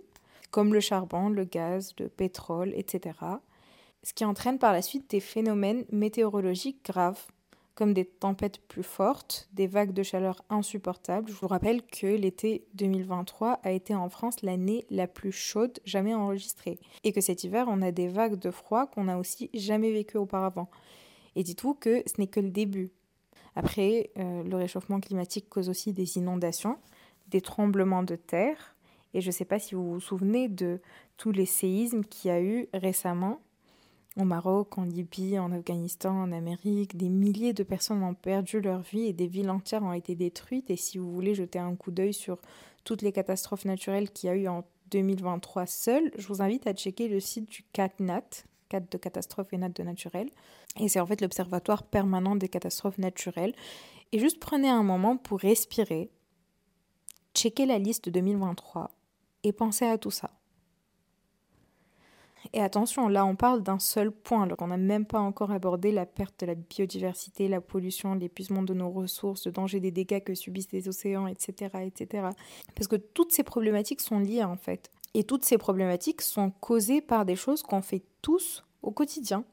comme 0.53 0.73
le 0.73 0.79
charbon, 0.79 1.31
le 1.31 1.45
gaz, 1.45 1.95
le 1.99 2.09
pétrole, 2.09 2.73
etc. 2.77 3.19
Ce 4.05 4.15
qui 4.15 4.25
entraîne 4.25 4.61
par 4.61 4.73
la 4.73 4.83
suite 4.83 5.11
des 5.11 5.21
phénomènes 5.21 5.85
météorologiques 5.91 6.85
graves 6.85 7.27
comme 7.75 7.93
des 7.93 8.05
tempêtes 8.05 8.61
plus 8.69 8.83
fortes, 8.83 9.49
des 9.53 9.67
vagues 9.67 9.93
de 9.93 10.03
chaleur 10.03 10.43
insupportables. 10.49 11.29
Je 11.29 11.35
vous 11.35 11.49
rappelle 11.49 11.83
que 11.83 12.07
l'été 12.07 12.67
2023 12.75 13.61
a 13.63 13.73
été 13.73 13.95
en 13.95 14.09
France 14.09 14.43
l'année 14.43 14.87
la 14.91 15.07
plus 15.07 15.33
chaude 15.33 15.81
jamais 15.85 16.15
enregistrée 16.15 16.79
et 17.03 17.13
que 17.13 17.21
cet 17.21 17.45
hiver 17.45 17.67
on 17.69 17.83
a 17.83 17.91
des 17.91 18.09
vagues 18.09 18.39
de 18.39 18.51
froid 18.51 18.87
qu'on 18.87 19.05
n'a 19.05 19.19
aussi 19.19 19.51
jamais 19.55 19.93
vécues 19.93 20.19
auparavant. 20.19 20.71
Et 21.37 21.43
dites-vous 21.43 21.75
que 21.75 22.03
ce 22.07 22.21
n'est 22.21 22.29
que 22.29 22.41
le 22.41 22.51
début. 22.51 22.93
Après, 23.57 24.11
euh, 24.19 24.43
le 24.43 24.57
réchauffement 24.57 25.01
climatique 25.01 25.49
cause 25.49 25.69
aussi 25.69 25.93
des 25.93 26.17
inondations, 26.17 26.79
des 27.29 27.41
tremblements 27.41 28.03
de 28.03 28.17
terre. 28.17 28.77
Et 29.15 29.21
je 29.21 29.29
ne 29.29 29.33
sais 29.33 29.45
pas 29.45 29.59
si 29.59 29.75
vous 29.75 29.95
vous 29.95 30.01
souvenez 30.01 30.49
de 30.49 30.81
tous 31.17 31.33
les 31.33 31.47
séismes 31.47 32.05
qu'il 32.05 32.31
y 32.31 32.35
a 32.35 32.41
eu 32.41 32.69
récemment 32.73 33.41
au 34.17 34.25
Maroc, 34.25 34.79
en 34.79 34.85
Libye, 34.85 35.39
en 35.39 35.51
Afghanistan, 35.51 36.11
en 36.11 36.33
Amérique, 36.33 36.97
des 36.97 37.09
milliers 37.09 37.53
de 37.53 37.65
personnes 37.65 38.03
ont 38.03 38.15
perdu 38.15 38.61
leur 38.61 38.81
vie 38.81 39.07
et 39.07 39.13
des 39.13 39.27
villes 39.27 39.51
entières 39.51 39.83
ont 39.83 39.93
été 39.93 40.15
détruites. 40.15 40.71
Et 40.71 40.77
si 40.77 40.99
vous 40.99 41.11
voulez 41.11 41.35
jeter 41.35 41.59
un 41.59 41.75
coup 41.75 41.91
d'œil 41.91 42.15
sur 42.15 42.39
toutes 42.85 43.03
les 43.03 43.13
catastrophes 43.13 43.65
naturelles 43.65 44.11
qu'il 44.11 44.29
y 44.29 44.31
a 44.31 44.37
eu 44.37 44.47
en 44.47 44.65
2023 44.91 45.67
seul, 45.67 46.13
je 46.17 46.27
vous 46.29 46.43
invite 46.43 46.67
à 46.67 46.75
checker 46.75 47.09
le 47.09 47.19
site 47.19 47.51
du 47.51 47.65
CatNat, 47.73 48.45
CAT 48.69 48.81
de 48.81 48.99
catastrophes 48.99 49.53
et 49.53 49.59
NAT 49.59 49.71
de 49.71 49.83
naturel. 49.83 50.31
Et 50.79 50.89
c'est 50.89 51.01
en 51.01 51.07
fait 51.07 51.21
l'Observatoire 51.21 51.83
permanent 51.83 52.37
des 52.37 52.49
catastrophes 52.49 52.99
naturelles. 52.99 53.55
Et 54.13 54.21
juste 54.21 54.39
prenez 54.39 54.69
un 54.69 54.85
moment 54.85 55.17
pour 55.17 55.41
respirer, 55.41 56.11
checker 57.35 57.67
la 57.67 57.79
liste 57.79 58.09
2023 58.09 58.93
et 59.43 59.53
pensez 59.53 59.87
à 59.87 59.99
tout 59.99 60.13
ça. 60.13 60.31
Et 62.53 62.61
attention, 62.61 63.09
là 63.09 63.25
on 63.25 63.37
parle 63.37 63.63
d'un 63.63 63.79
seul 63.79 64.11
point, 64.11 64.43
alors 64.43 64.57
qu'on 64.57 64.67
n'a 64.67 64.77
même 64.77 65.07
pas 65.07 65.21
encore 65.21 65.51
abordé 65.51 65.93
la 65.93 66.07
perte 66.07 66.41
de 66.41 66.47
la 66.47 66.55
biodiversité, 66.55 67.49
la 67.49 67.61
pollution, 67.61 68.15
l'épuisement 68.15 68.63
de 68.63 68.75
nos 68.75 68.91
ressources, 68.91 69.47
le 69.47 69.53
danger 69.53 69.81
des 69.81 69.91
dégâts 69.91 70.23
que 70.23 70.35
subissent 70.35 70.73
les 70.73 70.89
océans, 70.89 71.27
etc., 71.27 71.71
etc. 71.85 72.29
Parce 72.75 72.89
que 72.89 72.97
toutes 72.97 73.33
ces 73.33 73.43
problématiques 73.43 74.01
sont 74.01 74.19
liées 74.19 74.45
en 74.45 74.57
fait. 74.57 74.91
Et 75.15 75.25
toutes 75.25 75.45
ces 75.45 75.59
problématiques 75.59 76.23
sont 76.23 76.51
causées 76.51 77.01
par 77.01 77.25
des 77.25 77.37
choses 77.37 77.63
qu'on 77.63 77.83
fait 77.83 78.03
tous 78.21 78.65
au 78.83 78.91
quotidien. 78.91 79.45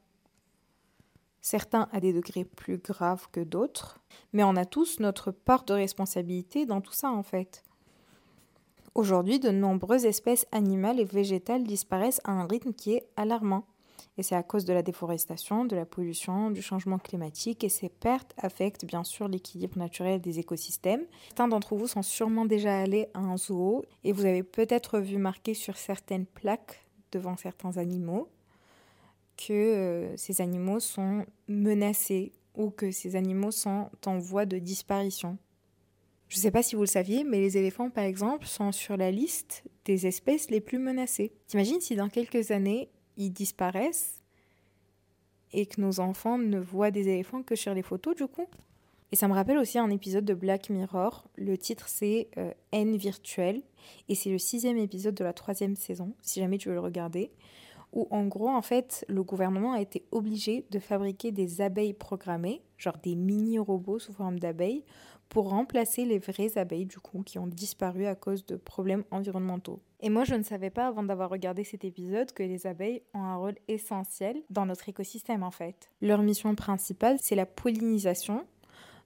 Certains 1.40 1.88
à 1.92 2.00
des 2.00 2.12
degrés 2.12 2.44
plus 2.44 2.78
graves 2.78 3.28
que 3.32 3.40
d'autres, 3.40 4.00
mais 4.32 4.44
on 4.44 4.54
a 4.54 4.64
tous 4.64 5.00
notre 5.00 5.32
part 5.32 5.64
de 5.64 5.72
responsabilité 5.72 6.66
dans 6.66 6.80
tout 6.80 6.92
ça 6.92 7.10
en 7.10 7.22
fait. 7.22 7.64
Aujourd'hui, 8.94 9.40
de 9.40 9.50
nombreuses 9.50 10.04
espèces 10.04 10.46
animales 10.52 11.00
et 11.00 11.04
végétales 11.04 11.64
disparaissent 11.64 12.20
à 12.24 12.32
un 12.32 12.46
rythme 12.46 12.74
qui 12.74 12.92
est 12.92 13.08
alarmant. 13.16 13.64
Et 14.18 14.22
c'est 14.22 14.34
à 14.34 14.42
cause 14.42 14.66
de 14.66 14.74
la 14.74 14.82
déforestation, 14.82 15.64
de 15.64 15.74
la 15.74 15.86
pollution, 15.86 16.50
du 16.50 16.60
changement 16.60 16.98
climatique 16.98 17.64
et 17.64 17.70
ces 17.70 17.88
pertes 17.88 18.34
affectent 18.36 18.84
bien 18.84 19.02
sûr 19.04 19.28
l'équilibre 19.28 19.78
naturel 19.78 20.20
des 20.20 20.38
écosystèmes. 20.38 21.06
Certains 21.28 21.48
d'entre 21.48 21.74
vous 21.74 21.86
sont 21.86 22.02
sûrement 22.02 22.44
déjà 22.44 22.78
allés 22.78 23.08
à 23.14 23.20
un 23.20 23.38
zoo 23.38 23.82
et 24.04 24.12
vous 24.12 24.26
avez 24.26 24.42
peut-être 24.42 24.98
vu 24.98 25.16
marqué 25.16 25.54
sur 25.54 25.78
certaines 25.78 26.26
plaques 26.26 26.84
devant 27.12 27.38
certains 27.38 27.78
animaux 27.78 28.28
que 29.38 29.52
euh, 29.52 30.16
ces 30.18 30.42
animaux 30.42 30.80
sont 30.80 31.24
menacés 31.48 32.32
ou 32.54 32.68
que 32.68 32.90
ces 32.90 33.16
animaux 33.16 33.50
sont 33.50 33.88
en 34.04 34.18
voie 34.18 34.44
de 34.44 34.58
disparition. 34.58 35.38
Je 36.32 36.38
ne 36.38 36.40
sais 36.40 36.50
pas 36.50 36.62
si 36.62 36.76
vous 36.76 36.80
le 36.80 36.86
saviez, 36.86 37.24
mais 37.24 37.40
les 37.40 37.58
éléphants, 37.58 37.90
par 37.90 38.04
exemple, 38.04 38.46
sont 38.46 38.72
sur 38.72 38.96
la 38.96 39.10
liste 39.10 39.64
des 39.84 40.06
espèces 40.06 40.50
les 40.50 40.62
plus 40.62 40.78
menacées. 40.78 41.30
T'imagines 41.46 41.82
si 41.82 41.94
dans 41.94 42.08
quelques 42.08 42.52
années, 42.52 42.88
ils 43.18 43.28
disparaissent 43.28 44.22
et 45.52 45.66
que 45.66 45.78
nos 45.78 46.00
enfants 46.00 46.38
ne 46.38 46.58
voient 46.58 46.90
des 46.90 47.10
éléphants 47.10 47.42
que 47.42 47.54
sur 47.54 47.74
les 47.74 47.82
photos, 47.82 48.16
du 48.16 48.26
coup? 48.26 48.46
Et 49.12 49.16
ça 49.16 49.28
me 49.28 49.34
rappelle 49.34 49.58
aussi 49.58 49.78
un 49.78 49.90
épisode 49.90 50.24
de 50.24 50.32
Black 50.32 50.70
Mirror. 50.70 51.28
Le 51.36 51.58
titre 51.58 51.86
c'est 51.86 52.30
euh, 52.38 52.50
N 52.72 52.96
virtuel 52.96 53.60
et 54.08 54.14
c'est 54.14 54.30
le 54.30 54.38
sixième 54.38 54.78
épisode 54.78 55.14
de 55.14 55.24
la 55.24 55.34
troisième 55.34 55.76
saison, 55.76 56.14
si 56.22 56.40
jamais 56.40 56.56
tu 56.56 56.70
veux 56.70 56.74
le 56.74 56.80
regarder. 56.80 57.30
Où 57.92 58.08
en 58.10 58.24
gros, 58.26 58.48
en 58.48 58.62
fait, 58.62 59.04
le 59.06 59.22
gouvernement 59.22 59.74
a 59.74 59.82
été 59.82 60.06
obligé 60.12 60.64
de 60.70 60.78
fabriquer 60.78 61.30
des 61.30 61.60
abeilles 61.60 61.92
programmées, 61.92 62.62
genre 62.78 62.96
des 63.02 63.16
mini-robots 63.16 63.98
sous 63.98 64.14
forme 64.14 64.38
d'abeilles, 64.38 64.82
pour 65.32 65.48
remplacer 65.48 66.04
les 66.04 66.18
vraies 66.18 66.58
abeilles, 66.58 66.84
du 66.84 66.98
coup, 66.98 67.22
qui 67.22 67.38
ont 67.38 67.46
disparu 67.46 68.04
à 68.04 68.14
cause 68.14 68.44
de 68.44 68.56
problèmes 68.56 69.02
environnementaux. 69.10 69.80
Et 70.00 70.10
moi, 70.10 70.24
je 70.24 70.34
ne 70.34 70.42
savais 70.42 70.68
pas 70.68 70.88
avant 70.88 71.02
d'avoir 71.02 71.30
regardé 71.30 71.64
cet 71.64 71.86
épisode 71.86 72.32
que 72.32 72.42
les 72.42 72.66
abeilles 72.66 73.00
ont 73.14 73.22
un 73.22 73.36
rôle 73.36 73.54
essentiel 73.66 74.42
dans 74.50 74.66
notre 74.66 74.90
écosystème, 74.90 75.42
en 75.42 75.50
fait. 75.50 75.90
Leur 76.02 76.20
mission 76.20 76.54
principale, 76.54 77.16
c'est 77.18 77.34
la 77.34 77.46
pollinisation, 77.46 78.44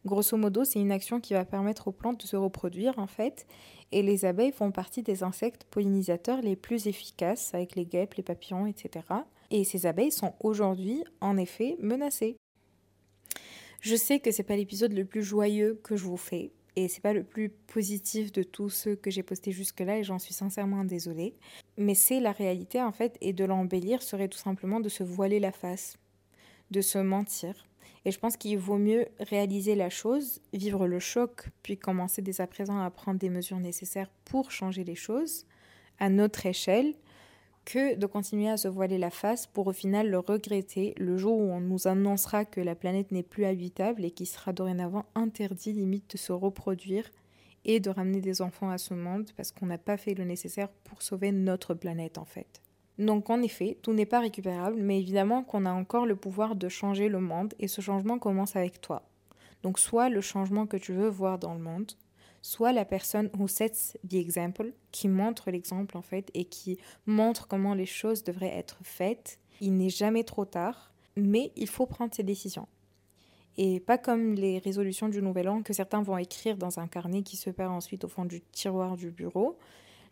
Grosso 0.05 0.37
modo, 0.37 0.65
c'est 0.65 0.81
une 0.81 0.93
action 0.93 1.21
qui 1.21 1.35
va 1.35 1.45
permettre 1.45 1.89
aux 1.89 1.93
plantes 1.93 2.21
de 2.21 2.27
se 2.27 2.37
reproduire 2.37 2.97
en 2.97 3.09
fait, 3.09 3.45
et 3.91 4.03
les 4.03 4.25
abeilles 4.25 4.53
font 4.53 4.71
partie 4.71 5.03
des 5.03 5.25
insectes 5.25 5.65
pollinisateurs 5.65 6.43
les 6.43 6.55
plus 6.55 6.87
efficaces 6.87 7.53
avec 7.55 7.75
les 7.75 7.87
guêpes, 7.87 8.15
les 8.15 8.23
papillons, 8.23 8.69
etc. 8.69 9.05
Et 9.51 9.65
ces 9.65 9.85
abeilles 9.85 10.13
sont 10.13 10.35
aujourd'hui 10.39 11.03
en 11.21 11.37
effet 11.37 11.77
menacées. 11.81 12.37
Je 13.81 13.97
sais 13.97 14.21
que 14.21 14.31
c'est 14.31 14.43
pas 14.43 14.57
l'épisode 14.57 14.93
le 14.93 15.05
plus 15.05 15.23
joyeux 15.23 15.81
que 15.83 15.97
je 15.97 16.05
vous 16.05 16.17
fais, 16.17 16.53
et 16.77 16.89
c'est 16.89 17.03
pas 17.03 17.13
le 17.13 17.25
plus 17.25 17.49
positif 17.49 18.33
de 18.33 18.43
tous 18.43 18.71
ceux 18.71 18.97
que 18.97 19.11
j'ai 19.11 19.23
postés 19.23 19.53
jusque-là, 19.53 19.99
et 19.99 20.05
j'en 20.05 20.19
suis 20.19 20.35
sincèrement 20.35 20.85
désolée. 20.85 21.35
Mais 21.77 21.95
c'est 21.95 22.21
la 22.21 22.33
réalité 22.33 22.83
en 22.83 22.93
fait, 22.93 23.17
et 23.21 23.33
de 23.33 23.45
l'embellir 23.45 24.03
serait 24.03 24.29
tout 24.29 24.39
simplement 24.39 24.81
de 24.81 24.89
se 24.89 25.03
voiler 25.03 25.41
la 25.41 25.53
face, 25.53 25.97
de 26.71 26.81
se 26.81 26.99
mentir 26.99 27.67
et 28.07 28.13
je 28.13 28.21
pense 28.21 28.37
qu'il 28.37 28.57
vaut 28.57 28.79
mieux 28.79 29.09
réaliser 29.19 29.75
la 29.75 29.91
chose, 29.91 30.41
vivre 30.53 30.87
le 30.87 31.01
choc, 31.01 31.49
puis 31.65 31.77
commencer 31.77 32.23
dès 32.23 32.41
à 32.41 32.47
présent 32.47 32.81
à 32.81 32.89
prendre 32.89 33.19
des 33.19 33.31
mesures 33.31 33.59
nécessaires 33.59 34.09
pour 34.25 34.53
changer 34.53 34.85
les 34.85 34.95
choses 34.95 35.45
à 35.99 36.09
notre 36.09 36.47
échelle, 36.47 36.95
que 37.67 37.97
de 37.97 38.07
continuer 38.07 38.49
à 38.49 38.57
se 38.57 38.69
voiler 38.69 38.97
la 38.97 39.11
face 39.11 39.47
pour 39.49 39.67
au 39.67 39.73
final 39.73 40.09
le 40.09 40.21
regretter 40.21 40.95
le 40.99 41.19
jour 41.19 41.37
où 41.37 41.51
on 41.51 41.61
nous 41.61 41.89
annoncera 41.89 42.45
que 42.45 42.61
la 42.61 42.77
planète 42.77 43.11
n'est 43.11 43.25
plus 43.25 43.45
habitable 43.45 44.05
et 44.05 44.13
qu'il 44.13 44.29
sera 44.29 44.53
dorénavant 44.53 45.05
interdit 45.17 45.73
limite 45.73 46.13
de 46.13 46.17
se 46.17 46.33
reproduire 46.33 47.11
et 47.65 47.81
de 47.81 47.91
ramener 47.91 48.21
des 48.21 48.41
enfants 48.41 48.71
à 48.71 48.79
ce 48.79 48.95
monde 48.95 49.29
parce 49.37 49.51
qu'on 49.51 49.67
n'a 49.67 49.79
pas 49.79 49.97
fait 49.97 50.15
le 50.15 50.25
nécessaire 50.25 50.69
pour 50.85 51.03
sauver 51.03 51.33
notre 51.33 51.75
planète 51.75 52.19
en 52.19 52.25
fait. 52.25 52.63
Donc 52.99 53.29
en 53.31 53.43
effet, 53.43 53.77
tout 53.83 53.93
n'est 53.93 54.07
pas 54.07 54.21
récupérable, 54.21 54.77
mais 54.79 55.01
évidemment 55.01 55.43
qu'on 55.43 55.67
a 55.67 55.73
encore 55.73 56.07
le 56.07 56.17
pouvoir 56.17 56.55
de 56.55 56.69
changer 56.69 57.09
le 57.09 57.21
monde 57.21 57.53
et 57.59 57.67
ce 57.67 57.81
changement 57.81 58.21
commence 58.21 58.55
avec 58.55 58.81
toi. 58.81 59.03
Donc 59.65 59.81
soit 59.81 60.09
le 60.09 60.21
changement 60.21 60.67
que 60.67 60.77
tu 60.77 60.93
veux 60.93 61.09
voir 61.09 61.41
dans 61.41 61.55
le 61.55 61.61
monde, 61.61 61.91
soit 62.47 62.73
la 62.73 62.85
personne 62.85 63.29
who 63.37 63.49
sets 63.49 63.99
the 64.09 64.15
example, 64.15 64.73
qui 64.93 65.09
montre 65.09 65.51
l'exemple 65.51 65.97
en 65.97 66.03
fait 66.03 66.31
et 66.33 66.45
qui 66.45 66.79
montre 67.05 67.49
comment 67.49 67.75
les 67.75 67.87
choses 67.87 68.23
devraient 68.23 68.57
être 68.57 68.79
faites. 68.85 69.41
Il 69.61 69.75
n'est 69.75 69.91
jamais 69.91 70.23
trop 70.23 70.45
tard, 70.45 70.93
mais 71.17 71.51
il 71.57 71.67
faut 71.67 71.87
prendre 71.87 72.15
ses 72.15 72.23
décisions. 72.23 72.69
Et 73.59 73.81
pas 73.81 73.99
comme 73.99 74.35
les 74.35 74.59
résolutions 74.59 75.09
du 75.09 75.23
Nouvel 75.23 75.49
An 75.49 75.63
que 75.63 75.73
certains 75.73 76.03
vont 76.03 76.19
écrire 76.19 76.57
dans 76.57 76.79
un 76.79 76.87
carnet 76.87 77.23
qui 77.23 77.37
se 77.37 77.51
perd 77.51 77.73
ensuite 77.73 78.05
au 78.05 78.09
fond 78.09 78.25
du 78.25 78.41
tiroir 78.41 78.97
du 78.97 79.11
bureau. 79.11 79.59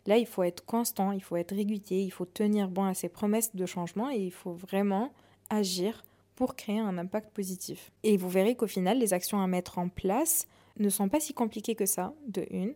Là, 0.05 0.17
il 0.17 0.25
faut 0.25 0.43
être 0.43 0.65
constant, 0.65 1.13
il 1.13 1.23
faut 1.23 1.37
être 1.37 1.55
régulier, 1.55 2.01
il 2.01 2.11
faut 2.11 2.25
tenir 2.25 2.67
bon 2.67 2.83
à 2.83 2.93
ses 2.93 3.07
promesses 3.07 3.55
de 3.55 3.65
changement 3.65 4.11
et 4.11 4.17
il 4.17 4.31
faut 4.31 4.53
vraiment 4.53 5.13
agir 5.49 6.03
pour 6.35 6.55
créer 6.55 6.79
un 6.79 6.97
impact 6.97 7.33
positif. 7.33 7.91
Et 8.03 8.17
vous 8.17 8.29
verrez 8.29 8.55
qu'au 8.55 8.67
final, 8.67 8.99
les 8.99 9.13
actions 9.13 9.39
à 9.39 9.47
mettre 9.47 9.77
en 9.77 9.87
place 9.87 10.47
ne 10.77 10.89
sont 10.89 11.09
pas 11.09 11.19
si 11.19 11.33
compliquées 11.33 11.75
que 11.75 11.85
ça, 11.85 12.13
de 12.27 12.45
une, 12.51 12.73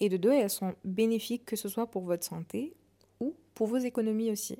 et 0.00 0.08
de 0.08 0.16
deux, 0.16 0.32
elles 0.32 0.50
sont 0.50 0.74
bénéfiques 0.84 1.44
que 1.44 1.56
ce 1.56 1.68
soit 1.68 1.86
pour 1.86 2.02
votre 2.02 2.24
santé 2.24 2.74
ou 3.20 3.34
pour 3.54 3.66
vos 3.66 3.78
économies 3.78 4.30
aussi. 4.30 4.58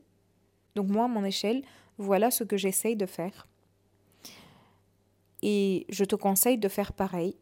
Donc 0.75 0.89
moi, 0.89 1.05
à 1.05 1.09
mon 1.09 1.25
échelle, 1.25 1.63
voilà 1.99 2.31
ce 2.31 2.45
que 2.45 2.57
j'essaye 2.57 2.97
de 2.97 3.07
faire. 3.07 3.47
Et 5.43 5.87
je 5.89 6.05
te 6.05 6.17
conseille 6.17 6.59
de 6.59 6.69
faire 6.69 6.93
pareil. 6.93 7.37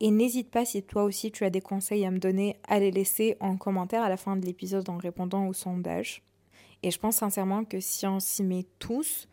Et 0.00 0.10
n'hésite 0.10 0.50
pas 0.50 0.64
si 0.64 0.82
toi 0.82 1.04
aussi 1.04 1.30
tu 1.30 1.44
as 1.44 1.50
des 1.50 1.60
conseils 1.60 2.04
à 2.04 2.10
me 2.10 2.18
donner, 2.18 2.56
à 2.68 2.78
les 2.78 2.90
laisser 2.90 3.36
en 3.40 3.56
commentaire 3.56 4.02
à 4.02 4.08
la 4.08 4.16
fin 4.16 4.36
de 4.36 4.44
l'épisode 4.44 4.88
en 4.90 4.98
répondant 4.98 5.46
au 5.46 5.52
sondage. 5.52 6.22
Et 6.82 6.90
je 6.90 6.98
pense 6.98 7.16
sincèrement 7.16 7.64
que 7.64 7.80
si 7.80 8.06
on 8.06 8.20
s'y 8.20 8.42
met 8.42 8.66
tous, 8.78 9.26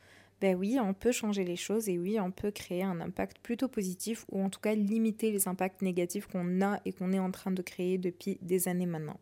ben 0.44 0.58
oui, 0.58 0.78
on 0.78 0.94
peut 0.94 1.14
changer 1.14 1.46
les 1.46 1.56
choses 1.56 1.88
et 1.88 1.98
oui, 1.98 2.20
on 2.20 2.30
peut 2.30 2.52
créer 2.52 2.84
un 2.84 3.00
impact 3.00 3.38
plutôt 3.40 3.70
positif 3.70 4.26
ou 4.30 4.44
en 4.44 4.50
tout 4.50 4.60
cas 4.60 4.76
limiter 4.76 5.32
les 5.32 5.48
impacts 5.48 5.82
négatifs 5.82 6.28
qu'on 6.28 6.62
a 6.62 6.82
et 6.84 6.92
qu'on 6.92 7.14
est 7.14 7.20
en 7.20 7.32
train 7.32 7.52
de 7.52 7.62
créer 7.62 7.98
depuis 7.98 8.40
des 8.42 8.68
années 8.68 8.86
maintenant. 8.86 9.18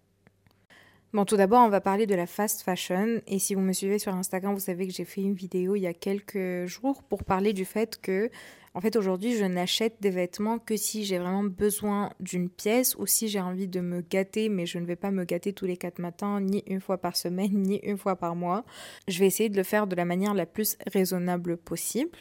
Bon, 1.14 1.26
tout 1.26 1.36
d'abord, 1.36 1.60
on 1.66 1.70
va 1.70 1.82
parler 1.82 2.08
de 2.08 2.16
la 2.16 2.26
fast 2.26 2.62
fashion. 2.62 3.20
Et 3.28 3.38
si 3.38 3.54
vous 3.54 3.60
me 3.60 3.74
suivez 3.74 4.00
sur 4.00 4.16
Instagram, 4.16 4.54
vous 4.54 4.62
savez 4.62 4.88
que 4.88 4.94
j'ai 4.94 5.04
fait 5.04 5.20
une 5.20 5.34
vidéo 5.34 5.76
il 5.76 5.82
y 5.82 5.88
a 5.88 5.94
quelques 5.94 6.66
jours 6.68 7.04
pour 7.04 7.26
parler 7.26 7.52
du 7.52 7.66
fait 7.66 8.00
que 8.00 8.30
en 8.74 8.80
fait, 8.80 8.96
aujourd'hui, 8.96 9.36
je 9.36 9.44
n'achète 9.44 9.98
des 10.00 10.12
vêtements 10.12 10.58
que 10.58 10.78
si 10.78 11.04
j'ai 11.04 11.18
vraiment 11.18 11.44
besoin 11.44 12.14
d'une 12.22 12.50
pièce 12.50 12.96
ou 12.96 13.06
si 13.06 13.28
j'ai 13.28 13.42
envie 13.42 13.68
de 13.68 13.82
me 13.82 14.00
gâter, 14.00 14.48
mais 14.48 14.66
je 14.66 14.80
ne 14.80 14.86
vais 14.86 14.96
pas 14.96 15.12
me 15.12 15.26
gâter 15.26 15.52
tous 15.52 15.66
les 15.66 15.76
quatre 15.76 16.00
matins, 16.00 16.40
ni 16.40 16.64
une 16.68 16.80
fois 16.80 16.98
par 16.98 17.18
semaine, 17.18 17.52
ni 17.52 17.80
une 17.84 17.98
fois 17.98 18.16
par 18.16 18.34
mois. 18.34 18.64
Je 19.10 19.20
vais 19.20 19.28
essayer 19.28 19.50
de 19.50 19.58
le 19.58 19.64
faire 19.64 19.88
de 19.88 19.96
la 19.98 20.06
manière 20.06 20.34
la 20.34 20.46
plus 20.46 20.78
raisonnable 20.94 21.58
possible. 21.58 22.18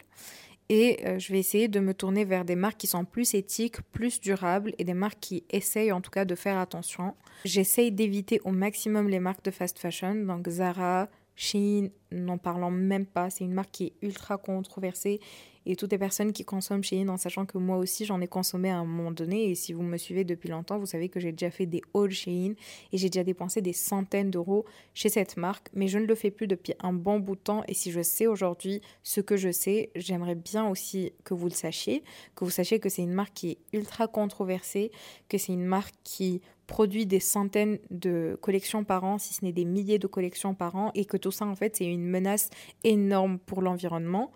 Et 0.72 1.00
euh, 1.04 1.18
je 1.18 1.32
vais 1.32 1.40
essayer 1.40 1.66
de 1.66 1.80
me 1.80 1.92
tourner 1.92 2.24
vers 2.24 2.44
des 2.44 2.54
marques 2.54 2.76
qui 2.76 2.86
sont 2.86 3.04
plus 3.04 3.34
éthiques, 3.34 3.82
plus 3.90 4.20
durables 4.20 4.72
et 4.78 4.84
des 4.84 4.94
marques 4.94 5.18
qui 5.20 5.42
essayent 5.50 5.90
en 5.90 6.00
tout 6.00 6.12
cas 6.12 6.24
de 6.24 6.36
faire 6.36 6.58
attention. 6.58 7.16
J'essaye 7.44 7.90
d'éviter 7.90 8.40
au 8.44 8.52
maximum 8.52 9.08
les 9.08 9.18
marques 9.18 9.44
de 9.44 9.50
fast 9.50 9.80
fashion, 9.80 10.14
donc 10.14 10.48
Zara, 10.48 11.08
Shein, 11.40 11.88
n'en 12.12 12.36
parlant 12.36 12.70
même 12.70 13.06
pas. 13.06 13.30
C'est 13.30 13.44
une 13.44 13.54
marque 13.54 13.70
qui 13.70 13.84
est 13.86 13.92
ultra 14.02 14.36
controversée 14.36 15.20
et 15.64 15.74
toutes 15.74 15.92
les 15.92 15.98
personnes 15.98 16.32
qui 16.32 16.44
consomment 16.44 16.84
Shein 16.84 17.08
en 17.08 17.16
sachant 17.16 17.46
que 17.46 17.56
moi 17.56 17.78
aussi 17.78 18.04
j'en 18.04 18.20
ai 18.20 18.28
consommé 18.28 18.68
à 18.68 18.76
un 18.76 18.84
moment 18.84 19.10
donné. 19.10 19.48
Et 19.48 19.54
si 19.54 19.72
vous 19.72 19.82
me 19.82 19.96
suivez 19.96 20.24
depuis 20.24 20.50
longtemps 20.50 20.78
vous 20.78 20.84
savez 20.84 21.08
que 21.08 21.18
j'ai 21.18 21.32
déjà 21.32 21.50
fait 21.50 21.64
des 21.64 21.80
hauls 21.94 22.10
Shein 22.10 22.52
et 22.92 22.98
j'ai 22.98 23.08
déjà 23.08 23.24
dépensé 23.24 23.62
des 23.62 23.72
centaines 23.72 24.30
d'euros 24.30 24.66
chez 24.92 25.08
cette 25.08 25.38
marque. 25.38 25.68
Mais 25.72 25.88
je 25.88 25.98
ne 25.98 26.04
le 26.04 26.14
fais 26.14 26.30
plus 26.30 26.46
depuis 26.46 26.74
un 26.80 26.92
bon 26.92 27.18
bout 27.20 27.36
de 27.36 27.40
temps. 27.40 27.64
Et 27.68 27.74
si 27.74 27.90
je 27.90 28.02
sais 28.02 28.26
aujourd'hui 28.26 28.82
ce 29.02 29.22
que 29.22 29.38
je 29.38 29.50
sais 29.50 29.92
j'aimerais 29.94 30.34
bien 30.34 30.68
aussi 30.68 31.14
que 31.24 31.32
vous 31.32 31.46
le 31.46 31.54
sachiez 31.54 32.04
que 32.34 32.44
vous 32.44 32.50
sachiez 32.50 32.80
que 32.80 32.90
c'est 32.90 33.02
une 33.02 33.14
marque 33.14 33.32
qui 33.32 33.52
est 33.52 33.58
ultra 33.72 34.08
controversée 34.08 34.92
que 35.30 35.38
c'est 35.38 35.54
une 35.54 35.64
marque 35.64 35.94
qui 36.04 36.42
produit 36.70 37.04
des 37.04 37.18
centaines 37.18 37.80
de 37.90 38.38
collections 38.40 38.84
par 38.84 39.02
an, 39.02 39.18
si 39.18 39.34
ce 39.34 39.44
n'est 39.44 39.52
des 39.52 39.64
milliers 39.64 39.98
de 39.98 40.06
collections 40.06 40.54
par 40.54 40.76
an, 40.76 40.92
et 40.94 41.04
que 41.04 41.16
tout 41.16 41.32
ça, 41.32 41.44
en 41.44 41.56
fait, 41.56 41.74
c'est 41.76 41.84
une 41.84 42.06
menace 42.06 42.48
énorme 42.84 43.40
pour 43.40 43.60
l'environnement. 43.60 44.30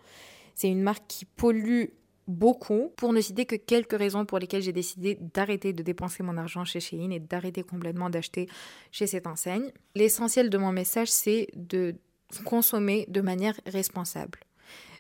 C'est 0.56 0.68
une 0.68 0.82
marque 0.82 1.06
qui 1.06 1.26
pollue 1.26 1.84
beaucoup, 2.26 2.90
pour 2.96 3.12
ne 3.12 3.20
citer 3.20 3.46
que 3.46 3.54
quelques 3.54 3.96
raisons 3.96 4.24
pour 4.24 4.40
lesquelles 4.40 4.62
j'ai 4.62 4.72
décidé 4.72 5.16
d'arrêter 5.20 5.72
de 5.72 5.84
dépenser 5.84 6.24
mon 6.24 6.36
argent 6.36 6.64
chez 6.64 6.80
Shein 6.80 7.10
et 7.10 7.20
d'arrêter 7.20 7.62
complètement 7.62 8.10
d'acheter 8.10 8.48
chez 8.90 9.06
cette 9.06 9.28
enseigne. 9.28 9.70
L'essentiel 9.94 10.50
de 10.50 10.58
mon 10.58 10.72
message, 10.72 11.12
c'est 11.12 11.46
de 11.54 11.94
consommer 12.44 13.06
de 13.08 13.20
manière 13.20 13.60
responsable 13.66 14.40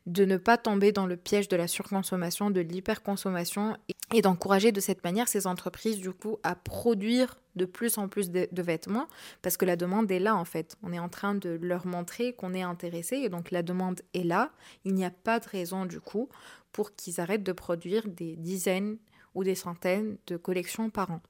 de 0.06 0.24
ne 0.24 0.36
pas 0.36 0.58
tomber 0.58 0.92
dans 0.92 1.06
le 1.06 1.16
piège 1.16 1.48
de 1.48 1.56
la 1.56 1.66
surconsommation, 1.66 2.50
de 2.50 2.60
l'hyperconsommation 2.60 3.76
et 4.12 4.20
d'encourager 4.20 4.70
de 4.70 4.80
cette 4.80 5.02
manière 5.02 5.28
ces 5.28 5.46
entreprises 5.46 5.98
du 5.98 6.12
coup 6.12 6.38
à 6.42 6.54
produire 6.54 7.40
de 7.56 7.64
plus 7.64 7.96
en 7.98 8.08
plus 8.08 8.30
de, 8.30 8.48
vêtements 8.62 9.06
parce 9.40 9.56
que 9.56 9.64
la 9.64 9.76
demande 9.76 10.10
est 10.10 10.18
là 10.18 10.36
en 10.36 10.44
fait. 10.44 10.76
On 10.82 10.92
est 10.92 10.98
en 10.98 11.08
train 11.08 11.34
de 11.34 11.58
leur 11.62 11.86
montrer 11.86 12.34
qu'on 12.34 12.52
est 12.52 12.62
intéressé 12.62 13.16
et 13.16 13.28
donc 13.28 13.50
la 13.50 13.62
demande 13.62 14.02
est 14.12 14.24
là. 14.24 14.50
Il 14.84 14.94
n'y 14.94 15.04
a 15.04 15.10
pas 15.10 15.40
de 15.40 15.48
raison 15.48 15.86
du 15.86 16.00
coup 16.00 16.28
pour 16.72 16.94
qu'ils 16.94 17.20
arrêtent 17.20 17.44
de 17.44 17.52
produire 17.52 18.06
des 18.06 18.36
dizaines 18.36 18.98
ou 19.34 19.42
des 19.42 19.54
centaines 19.54 20.18
de 20.26 20.36
collections 20.36 20.90
par 20.90 21.10
an. 21.10 21.20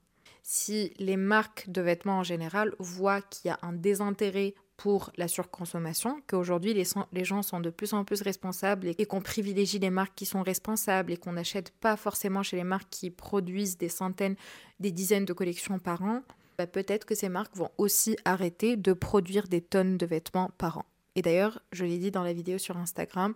Si 0.42 0.92
les 0.98 1.16
marques 1.16 1.70
de 1.70 1.80
vêtements 1.80 2.18
en 2.18 2.22
général 2.22 2.74
voient 2.78 3.22
qu'il 3.22 3.48
y 3.48 3.52
a 3.52 3.58
un 3.62 3.72
désintérêt 3.72 4.54
pour 4.76 5.12
la 5.16 5.28
surconsommation, 5.28 6.20
qu'aujourd'hui 6.26 6.74
les, 6.74 6.84
les, 7.12 7.24
gens 7.24 7.42
sont 7.42 7.60
de 7.60 7.70
plus 7.70 7.92
en 7.92 8.04
plus 8.04 8.22
responsables 8.22 8.88
et, 8.88 9.06
qu'on 9.06 9.20
privilégie 9.20 9.78
les 9.78 9.90
marques 9.90 10.14
qui 10.16 10.26
sont 10.26 10.42
responsables 10.42 11.12
et 11.12 11.16
qu'on 11.16 11.32
n'achète 11.32 11.70
pas 11.70 11.96
forcément 11.96 12.42
chez 12.42 12.56
les 12.56 12.64
marques 12.64 12.90
qui 12.90 13.10
produisent 13.10 13.78
des 13.78 13.88
centaines, 13.88 14.36
des 14.80 14.90
dizaines 14.90 15.24
de 15.24 15.32
collections 15.32 15.78
par 15.78 16.02
an, 16.02 16.22
bah, 16.58 16.66
peut-être 16.66 17.04
que 17.04 17.14
ces 17.14 17.28
marques 17.28 17.56
vont 17.56 17.70
aussi 17.78 18.16
arrêter 18.24 18.76
de 18.76 18.92
produire 18.92 19.48
des 19.48 19.60
tonnes 19.60 19.96
de 19.96 20.06
vêtements 20.06 20.50
par 20.58 20.78
an. 20.78 20.84
Et 21.14 21.22
d'ailleurs, 21.22 21.60
je 21.72 21.84
l'ai 21.84 21.98
dit 21.98 22.10
dans 22.10 22.24
la 22.24 22.32
vidéo 22.32 22.58
sur 22.58 22.76
Instagram, 22.76 23.34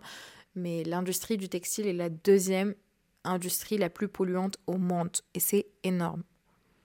mais 0.55 0.83
l'industrie 0.83 1.37
du 1.37 1.47
textile 1.47 1.87
est 1.87 1.93
la 1.93 2.09
deuxième 2.09 2.75
industrie 3.23 3.77
la 3.77 3.89
plus 3.89 4.07
polluante 4.07 4.57
au 4.67 4.77
monde 4.77 5.17
et 5.33 5.39
c'est 5.39 5.67
énorme. 5.83 6.23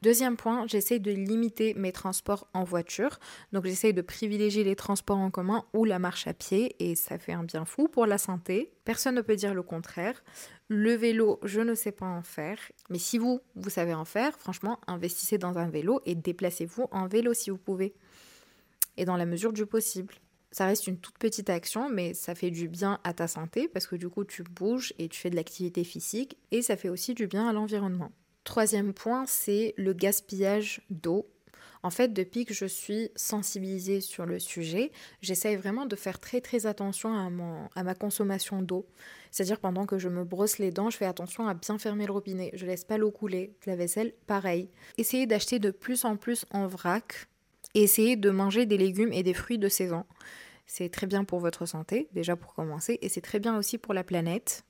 Deuxième 0.04 0.36
point, 0.36 0.66
j'essaie 0.66 0.98
de 0.98 1.10
limiter 1.10 1.72
mes 1.72 1.90
transports 1.90 2.46
en 2.52 2.62
voiture. 2.62 3.18
Donc 3.54 3.64
j'essaie 3.64 3.94
de 3.94 4.02
privilégier 4.02 4.62
les 4.62 4.76
transports 4.76 5.16
en 5.16 5.30
commun 5.30 5.64
ou 5.72 5.86
la 5.86 5.98
marche 5.98 6.26
à 6.26 6.34
pied 6.34 6.76
et 6.78 6.94
ça 6.94 7.18
fait 7.18 7.32
un 7.32 7.42
bien 7.42 7.64
fou 7.64 7.88
pour 7.88 8.04
la 8.04 8.18
santé. 8.18 8.74
Personne 8.84 9.14
ne 9.14 9.22
peut 9.22 9.34
dire 9.34 9.54
le 9.54 9.62
contraire. 9.62 10.22
Le 10.68 10.92
vélo, 10.92 11.40
je 11.42 11.62
ne 11.62 11.74
sais 11.74 11.90
pas 11.90 12.04
en 12.04 12.20
faire. 12.20 12.58
Mais 12.90 12.98
si 12.98 13.16
vous, 13.16 13.40
vous 13.54 13.70
savez 13.70 13.94
en 13.94 14.04
faire, 14.04 14.38
franchement, 14.38 14.78
investissez 14.86 15.38
dans 15.38 15.56
un 15.56 15.70
vélo 15.70 16.02
et 16.04 16.14
déplacez-vous 16.14 16.86
en 16.90 17.06
vélo 17.06 17.32
si 17.32 17.48
vous 17.48 17.56
pouvez. 17.56 17.94
Et 18.98 19.06
dans 19.06 19.16
la 19.16 19.24
mesure 19.24 19.54
du 19.54 19.64
possible. 19.64 20.12
Ça 20.50 20.66
reste 20.66 20.86
une 20.86 20.98
toute 20.98 21.16
petite 21.16 21.48
action, 21.48 21.88
mais 21.88 22.12
ça 22.12 22.34
fait 22.34 22.50
du 22.50 22.68
bien 22.68 23.00
à 23.04 23.14
ta 23.14 23.26
santé 23.26 23.68
parce 23.68 23.86
que 23.86 23.96
du 23.96 24.10
coup 24.10 24.24
tu 24.24 24.42
bouges 24.42 24.92
et 24.98 25.08
tu 25.08 25.18
fais 25.18 25.30
de 25.30 25.36
l'activité 25.36 25.82
physique 25.82 26.36
et 26.50 26.60
ça 26.60 26.76
fait 26.76 26.90
aussi 26.90 27.14
du 27.14 27.26
bien 27.26 27.48
à 27.48 27.54
l'environnement. 27.54 28.12
Troisième 28.44 28.92
point, 28.92 29.24
c'est 29.26 29.74
le 29.76 29.92
gaspillage 29.92 30.82
d'eau. 30.90 31.26
En 31.82 31.90
fait, 31.90 32.14
depuis 32.14 32.46
que 32.46 32.54
je 32.54 32.64
suis 32.64 33.10
sensibilisée 33.14 34.00
sur 34.00 34.24
le 34.24 34.38
sujet, 34.38 34.90
j'essaye 35.20 35.56
vraiment 35.56 35.84
de 35.84 35.96
faire 35.96 36.18
très 36.18 36.40
très 36.40 36.64
attention 36.64 37.14
à, 37.14 37.28
mon, 37.28 37.68
à 37.74 37.82
ma 37.82 37.94
consommation 37.94 38.62
d'eau. 38.62 38.86
C'est-à-dire 39.30 39.60
pendant 39.60 39.84
que 39.84 39.98
je 39.98 40.08
me 40.08 40.24
brosse 40.24 40.58
les 40.58 40.70
dents, 40.70 40.88
je 40.88 40.96
fais 40.96 41.04
attention 41.04 41.46
à 41.46 41.52
bien 41.52 41.78
fermer 41.78 42.06
le 42.06 42.12
robinet. 42.12 42.50
Je 42.54 42.64
laisse 42.64 42.84
pas 42.84 42.96
l'eau 42.96 43.10
couler. 43.10 43.54
La 43.66 43.76
vaisselle, 43.76 44.14
pareil. 44.26 44.70
Essayez 44.96 45.26
d'acheter 45.26 45.58
de 45.58 45.70
plus 45.70 46.06
en 46.06 46.16
plus 46.16 46.46
en 46.52 46.66
vrac. 46.66 47.28
Essayez 47.74 48.16
de 48.16 48.30
manger 48.30 48.64
des 48.64 48.78
légumes 48.78 49.12
et 49.12 49.22
des 49.22 49.34
fruits 49.34 49.58
de 49.58 49.68
saison. 49.68 50.04
C'est 50.66 50.88
très 50.88 51.06
bien 51.06 51.24
pour 51.24 51.40
votre 51.40 51.66
santé, 51.66 52.08
déjà 52.12 52.36
pour 52.36 52.54
commencer, 52.54 52.98
et 53.02 53.08
c'est 53.08 53.20
très 53.20 53.40
bien 53.40 53.58
aussi 53.58 53.76
pour 53.76 53.92
la 53.92 54.04
planète. 54.04 54.64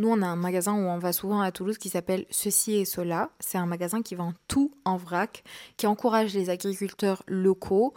Nous, 0.00 0.08
on 0.08 0.22
a 0.22 0.26
un 0.26 0.34
magasin 0.34 0.74
où 0.74 0.88
on 0.88 0.98
va 0.98 1.12
souvent 1.12 1.40
à 1.40 1.52
Toulouse 1.52 1.78
qui 1.78 1.88
s'appelle 1.88 2.26
Ceci 2.28 2.74
et 2.74 2.84
Cela. 2.84 3.30
C'est 3.38 3.58
un 3.58 3.66
magasin 3.66 4.02
qui 4.02 4.16
vend 4.16 4.32
tout 4.48 4.72
en 4.84 4.96
vrac, 4.96 5.44
qui 5.76 5.86
encourage 5.86 6.34
les 6.34 6.50
agriculteurs 6.50 7.22
locaux 7.28 7.94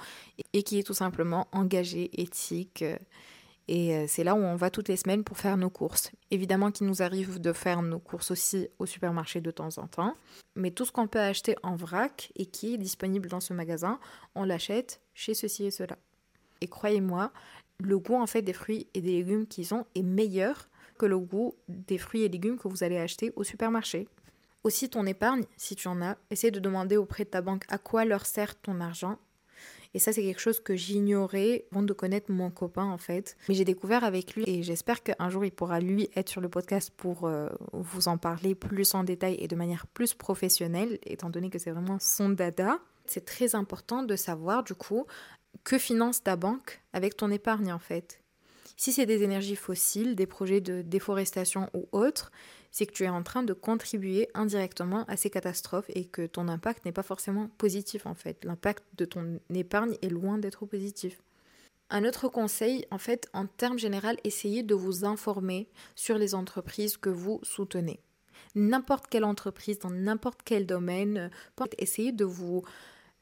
et 0.54 0.62
qui 0.62 0.78
est 0.78 0.84
tout 0.84 0.94
simplement 0.94 1.48
engagé, 1.52 2.12
éthique. 2.22 2.86
Et 3.68 3.96
euh, 3.96 4.06
c'est 4.08 4.24
là 4.24 4.36
où 4.36 4.38
on 4.38 4.56
va 4.56 4.70
toutes 4.70 4.90
les 4.90 4.96
semaines 4.96 5.24
pour 5.24 5.40
faire 5.40 5.58
nos 5.58 5.72
courses. 5.72 6.12
Évidemment 6.30 6.72
qu'il 6.72 6.86
nous 6.86 7.02
arrive 7.02 7.42
de 7.42 7.52
faire 7.52 7.82
nos 7.82 8.00
courses 8.00 8.30
aussi 8.30 8.68
au 8.78 8.86
supermarché 8.86 9.42
de 9.42 9.50
temps 9.50 9.78
en 9.80 9.88
temps. 9.88 10.14
Mais 10.56 10.70
tout 10.70 10.86
ce 10.86 10.92
qu'on 10.92 11.08
peut 11.08 11.20
acheter 11.20 11.56
en 11.64 11.76
vrac 11.76 12.32
et 12.36 12.46
qui 12.46 12.76
est 12.76 12.78
disponible 12.78 13.28
dans 13.28 13.40
ce 13.40 13.54
magasin, 13.54 14.00
on 14.36 14.44
l'achète 14.44 15.02
chez 15.16 15.34
ceci 15.34 15.66
et 15.66 15.72
cela. 15.72 15.98
Et 16.62 16.68
croyez-moi, 16.68 17.32
le 17.80 17.98
goût 17.98 18.22
en 18.22 18.28
fait 18.28 18.44
des 18.44 18.54
fruits 18.54 18.88
et 18.94 19.02
des 19.02 19.14
légumes 19.14 19.48
qu'ils 19.48 19.74
ont 19.74 19.86
est 19.96 20.04
meilleur 20.04 20.70
que 20.98 21.06
le 21.06 21.20
goût 21.20 21.56
des 21.68 21.98
fruits 21.98 22.24
et 22.24 22.30
légumes 22.30 22.58
que 22.58 22.68
vous 22.68 22.84
allez 22.84 22.98
acheter 22.98 23.32
au 23.36 23.44
supermarché. 23.44 24.08
Aussi 24.64 24.90
ton 24.90 25.06
épargne, 25.06 25.46
si 25.56 25.76
tu 25.76 25.88
en 25.88 26.02
as, 26.02 26.18
essaie 26.30 26.52
de 26.52 26.60
demander 26.60 26.98
auprès 26.98 27.24
de 27.24 27.30
ta 27.30 27.42
banque 27.42 27.64
à 27.70 27.78
quoi 27.78 28.06
leur 28.06 28.26
sert 28.26 28.60
ton 28.60 28.82
argent. 28.82 29.18
Et 29.94 30.00
ça, 30.00 30.12
c'est 30.12 30.22
quelque 30.22 30.42
chose 30.42 30.60
que 30.60 30.76
j'ignorais 30.76 31.66
avant 31.72 31.82
de 31.82 31.94
connaître 31.94 32.32
mon 32.32 32.52
copain, 32.52 32.84
en 32.84 32.98
fait. 32.98 33.38
Mais 33.48 33.56
j'ai 33.56 33.66
découvert 33.66 34.04
avec 34.04 34.36
lui 34.36 34.44
et 34.46 34.64
j'espère 34.64 35.02
qu'un 35.04 35.30
jour, 35.30 35.46
il 35.46 35.52
pourra, 35.52 35.80
lui, 35.80 36.10
être 36.16 36.30
sur 36.30 36.42
le 36.42 36.50
podcast 36.50 36.92
pour 36.96 37.26
euh, 37.26 37.48
vous 37.74 38.08
en 38.08 38.18
parler 38.18 38.56
plus 38.56 38.94
en 38.94 39.04
détail 39.04 39.38
et 39.40 39.48
de 39.48 39.56
manière 39.56 39.88
plus 39.88 40.14
professionnelle, 40.14 41.00
étant 41.04 41.30
donné 41.30 41.50
que 41.50 41.60
c'est 41.60 41.72
vraiment 41.72 41.98
son 42.00 42.30
dada. 42.30 42.80
C'est 43.06 43.26
très 43.26 43.56
important 43.56 44.04
de 44.04 44.16
savoir, 44.16 44.64
du 44.64 44.76
coup, 44.76 45.06
que 45.64 45.78
finance 45.78 46.22
ta 46.22 46.36
banque 46.36 46.82
avec 46.94 47.16
ton 47.16 47.32
épargne, 47.32 47.72
en 47.72 47.80
fait. 47.80 48.20
Si 48.80 48.94
c'est 48.94 49.08
des 49.08 49.24
énergies 49.24 49.56
fossiles, 49.56 50.16
des 50.16 50.28
projets 50.28 50.62
de 50.62 50.84
déforestation 50.84 51.68
ou 51.74 51.90
autres, 51.92 52.32
c'est 52.70 52.86
que 52.86 52.92
tu 52.92 53.04
es 53.04 53.10
en 53.10 53.24
train 53.24 53.42
de 53.42 53.54
contribuer 53.54 54.30
indirectement 54.36 55.04
à 55.06 55.18
ces 55.18 55.32
catastrophes 55.32 55.90
et 55.90 56.06
que 56.06 56.28
ton 56.28 56.48
impact 56.48 56.86
n'est 56.86 56.92
pas 56.92 57.02
forcément 57.02 57.50
positif 57.58 58.06
en 58.06 58.14
fait. 58.14 58.46
L'impact 58.46 58.84
de 58.96 59.06
ton 59.06 59.40
épargne 59.54 59.98
est 60.04 60.10
loin 60.10 60.38
d'être 60.38 60.68
positif. 60.68 61.24
Un 61.90 62.04
autre 62.04 62.28
conseil, 62.28 62.86
en 62.92 63.00
fait, 63.00 63.30
en 63.34 63.48
termes 63.48 63.80
généraux, 63.80 64.16
essayez 64.24 64.62
de 64.62 64.76
vous 64.76 65.06
informer 65.06 65.70
sur 65.96 66.20
les 66.20 66.36
entreprises 66.36 66.98
que 66.98 67.10
vous 67.10 67.40
soutenez. 67.44 68.00
N'importe 68.56 69.08
quelle 69.08 69.24
entreprise, 69.24 69.80
dans 69.80 69.90
n'importe 69.90 70.42
quel 70.44 70.68
domaine, 70.68 71.32
essayez 71.80 72.12
de 72.12 72.26
vous 72.26 72.64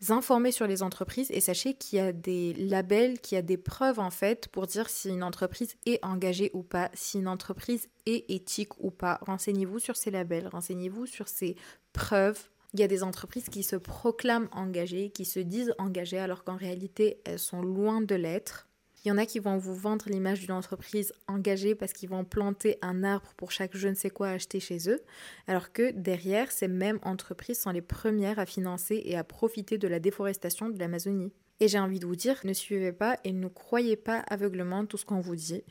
informer 0.10 0.52
sur 0.52 0.68
les 0.68 0.84
entreprises 0.84 1.32
et 1.32 1.40
sachez 1.40 1.74
qu'il 1.74 1.98
y 1.98 2.02
a 2.02 2.12
des 2.12 2.54
labels, 2.54 3.20
qu'il 3.20 3.36
y 3.36 3.40
a 3.40 3.42
des 3.42 3.58
preuves 3.58 4.00
en 4.00 4.12
fait 4.12 4.48
pour 4.50 4.68
dire 4.68 4.90
si 4.90 5.10
une 5.10 5.24
entreprise 5.24 5.76
est 5.86 6.04
engagée 6.04 6.52
ou 6.54 6.64
pas, 6.64 6.90
si 6.94 7.20
une 7.20 7.28
entreprise 7.28 7.88
est 8.06 8.30
éthique 8.30 8.78
ou 8.80 8.92
pas. 8.92 9.20
Renseignez-vous 9.22 9.80
sur 9.80 9.96
ces 9.96 10.12
labels, 10.12 10.48
renseignez-vous 10.48 11.06
sur 11.06 11.28
ces 11.28 11.56
preuves. 11.94 12.50
Il 12.74 12.80
y 12.82 12.84
a 12.84 12.88
des 12.88 13.04
entreprises 13.04 13.50
qui 13.50 13.64
se 13.64 13.78
proclament 13.78 14.50
engagées, 14.52 15.10
qui 15.10 15.24
se 15.24 15.40
disent 15.40 15.74
engagées 15.78 16.20
alors 16.20 16.44
qu'en 16.44 16.58
réalité 16.58 17.22
elles 17.26 17.40
sont 17.40 17.62
loin 17.62 18.02
de 18.02 18.16
l'être. 18.16 18.65
Il 19.06 19.10
y 19.10 19.12
en 19.12 19.20
a 19.20 19.28
qui 19.28 19.38
vont 19.38 19.58
vous 19.58 19.76
vendre 19.76 20.10
l'image 20.10 20.40
d'une 20.40 20.52
entreprise 20.52 21.14
engagée 21.28 21.76
parce 21.76 21.94
qu'ils 21.94 22.10
vont 22.10 22.26
planter 22.26 22.80
un 22.82 23.04
arbre 23.04 23.34
pour 23.38 23.52
chaque 23.52 23.78
je 23.78 23.88
ne 23.88 23.94
sais 23.94 24.10
quoi 24.10 24.30
acheter 24.30 24.60
chez 24.60 24.90
eux, 24.90 25.00
alors 25.46 25.72
que 25.72 25.92
derrière, 25.92 26.52
ces 26.52 26.68
mêmes 26.68 26.98
entreprises 27.04 27.60
sont 27.60 27.70
les 27.70 27.84
premières 27.84 28.40
à 28.40 28.48
financer 28.48 29.04
et 29.06 29.16
à 29.16 29.24
profiter 29.24 29.78
de 29.78 29.88
la 29.88 30.00
déforestation 30.00 30.70
de 30.70 30.80
l'Amazonie. 30.80 31.32
Et 31.60 31.68
j'ai 31.68 31.78
envie 31.78 32.00
de 32.00 32.08
vous 32.08 32.16
dire, 32.16 32.42
ne 32.44 32.52
suivez 32.52 32.92
pas 32.92 33.18
et 33.24 33.32
ne 33.32 33.48
croyez 33.48 33.96
pas 33.96 34.24
aveuglement 34.28 34.88
tout 34.88 34.98
ce 34.98 35.06
qu'on 35.06 35.22
vous 35.22 35.36
dit. 35.36 35.62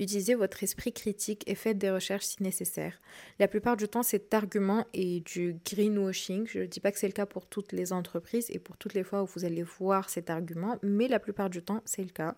Utilisez 0.00 0.34
votre 0.34 0.62
esprit 0.64 0.92
critique 0.92 1.44
et 1.46 1.54
faites 1.54 1.78
des 1.78 1.90
recherches 1.90 2.26
si 2.26 2.42
nécessaire. 2.42 3.00
La 3.38 3.46
plupart 3.46 3.76
du 3.76 3.86
temps, 3.86 4.02
cet 4.02 4.34
argument 4.34 4.84
est 4.92 5.24
du 5.24 5.56
greenwashing. 5.64 6.46
Je 6.48 6.58
ne 6.58 6.66
dis 6.66 6.80
pas 6.80 6.90
que 6.90 6.98
c'est 6.98 7.06
le 7.06 7.12
cas 7.12 7.24
pour 7.24 7.46
toutes 7.46 7.70
les 7.70 7.92
entreprises 7.92 8.50
et 8.50 8.58
pour 8.58 8.76
toutes 8.76 8.94
les 8.94 9.04
fois 9.04 9.22
où 9.22 9.26
vous 9.26 9.44
allez 9.44 9.62
voir 9.62 10.10
cet 10.10 10.28
argument, 10.28 10.76
mais 10.82 11.06
la 11.06 11.20
plupart 11.20 11.48
du 11.48 11.62
temps, 11.62 11.82
c'est 11.86 12.02
le 12.02 12.10
cas. 12.10 12.36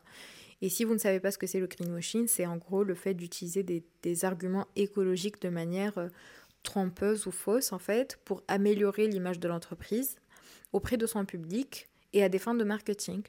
Et 0.63 0.69
si 0.69 0.85
vous 0.85 0.95
ne 0.95 0.99
savez 0.99 1.19
pas 1.19 1.33
ce 1.33 1.39
que 1.39 1.49
c'est 1.49 1.59
le 1.59 1.67
greenwashing, 1.67 2.29
c'est 2.29 2.47
en 2.47 2.57
gros 2.57 2.85
le 2.85 2.95
fait 2.95 3.15
d'utiliser 3.15 3.65
des, 3.65 4.25
arguments 4.25 4.69
écologiques 4.77 5.43
de 5.43 5.49
manière 5.49 5.99
euh, 5.99 6.09
trompeuse 6.63 7.27
ou 7.27 7.33
fausse, 7.33 7.73
en 7.73 7.81
fait, 7.81 8.21
pour 8.25 8.45
améliorer 8.47 9.09
l'image 9.09 9.41
de 9.41 9.49
l'entreprise 9.49 10.17
auprès 10.73 10.97
de 10.97 11.07
son 11.07 11.25
public 11.25 11.89
et 12.13 12.23
à 12.23 12.29
des 12.29 12.39
fins 12.39 12.55
de 12.55 12.63
marketing. 12.63 13.23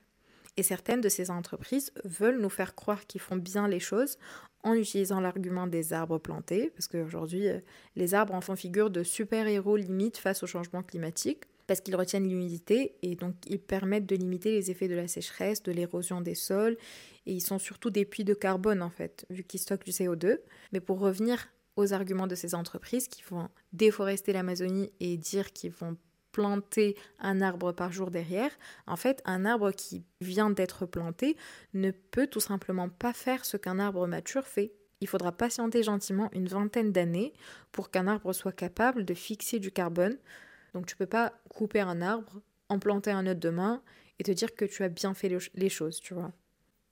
Et 0.58 0.63
certaines 0.63 1.02
de 1.02 1.10
ces 1.10 1.32
entreprises 1.32 1.91
veulent 2.06 2.39
nous 2.39 2.50
faire 2.50 2.76
croire 2.76 3.08
qu'ils 3.08 3.22
font 3.22 3.36
bien 3.36 3.67
les 3.67 3.80
choses 3.80 4.19
en 4.62 4.76
utilisant 4.76 5.19
l'argument 5.19 5.65
des 5.65 5.91
arbres 5.91 6.19
plantés, 6.19 6.69
parce 6.69 6.88
qu'aujourd'hui, 6.88 7.48
euh, 7.48 7.60
les 7.96 8.13
arbres 8.13 8.36
en 8.36 8.41
font 8.41 8.56
figure 8.56 8.91
de 8.91 9.02
super-héros 9.02 9.76
limite 9.76 10.17
face 10.17 10.43
au 10.43 10.48
changement 10.48 10.84
climatique 10.84 11.46
parce 11.67 11.82
qu'ils 11.82 11.95
retiennent 11.95 12.28
l'humidité 12.28 12.95
et 13.02 13.15
donc 13.15 13.36
ils 13.47 13.60
permettent 13.60 14.06
de 14.06 14.15
limiter 14.15 14.52
les 14.52 14.71
effets 14.71 14.88
de 14.88 14.95
la 14.95 15.08
sécheresse, 15.08 15.63
de 15.63 15.71
l'érosion 15.71 16.21
des 16.21 16.36
sols 16.36 16.78
et 17.26 17.34
ils 17.34 17.41
sont 17.41 17.60
surtout 17.60 17.89
des 17.89 18.06
puits 18.06 18.23
de 18.23 18.34
carbone 18.34 18.82
en 18.82 18.89
fait, 18.89 19.26
vu 19.30 19.43
qu'ils 19.43 19.60
stockent 19.60 19.86
du 19.86 19.91
CO2. 19.91 20.39
Mais 20.71 20.80
pour 20.80 20.99
revenir 20.99 21.47
aux 21.76 21.93
arguments 21.93 22.28
de 22.28 22.36
ces 22.36 22.56
entreprises 22.56 23.08
qui 23.08 23.23
vont 23.23 23.49
déforester 23.71 24.34
l'Amazonie 24.34 24.91
et 24.99 25.17
dire 25.17 25.54
qu'ils 25.54 25.71
vont 25.71 25.97
planter 26.32 26.97
un 27.19 27.41
arbre 27.41 27.71
par 27.71 27.91
jour 27.91 28.12
derrière, 28.12 28.52
en 28.88 28.95
fait, 28.95 29.21
un 29.23 29.45
arbre 29.45 29.71
qui 29.71 30.04
vient 30.19 30.49
d'être 30.49 30.86
planté 30.86 31.38
ne 31.73 31.91
peut 31.91 32.28
tout 32.28 32.39
simplement 32.39 32.89
pas 32.89 33.13
faire 33.13 33.45
ce 33.45 33.56
qu'un 33.56 33.80
arbre 33.80 34.08
mature 34.08 34.45
fait. 34.45 34.73
Il 34.99 35.08
faudra 35.08 35.32
patienter 35.32 35.84
gentiment 35.84 36.30
une 36.34 36.47
vingtaine 36.47 36.91
d'années 36.91 37.34
pour 37.71 37.91
qu'un 37.91 38.08
arbre 38.08 38.34
soit 38.34 38.52
capable 38.52 39.06
de 39.06 39.13
fixer 39.13 39.60
du 39.60 39.71
carbone 39.71 40.17
donc 40.74 40.86
tu 40.86 40.96
peux 40.96 41.06
pas 41.06 41.34
couper 41.50 41.80
un 41.80 42.02
arbre, 42.02 42.42
en 42.70 42.80
planter 42.80 43.12
un 43.12 43.28
autre 43.28 43.40
demain 43.40 43.82
et 44.20 44.24
te 44.24 44.32
dire 44.32 44.56
que 44.56 44.66
tu 44.66 44.84
as 44.84 44.90
bien 44.90 45.14
fait 45.14 45.32
les 45.56 45.70
choses, 45.70 46.00
tu 46.00 46.14
vois. 46.14 46.32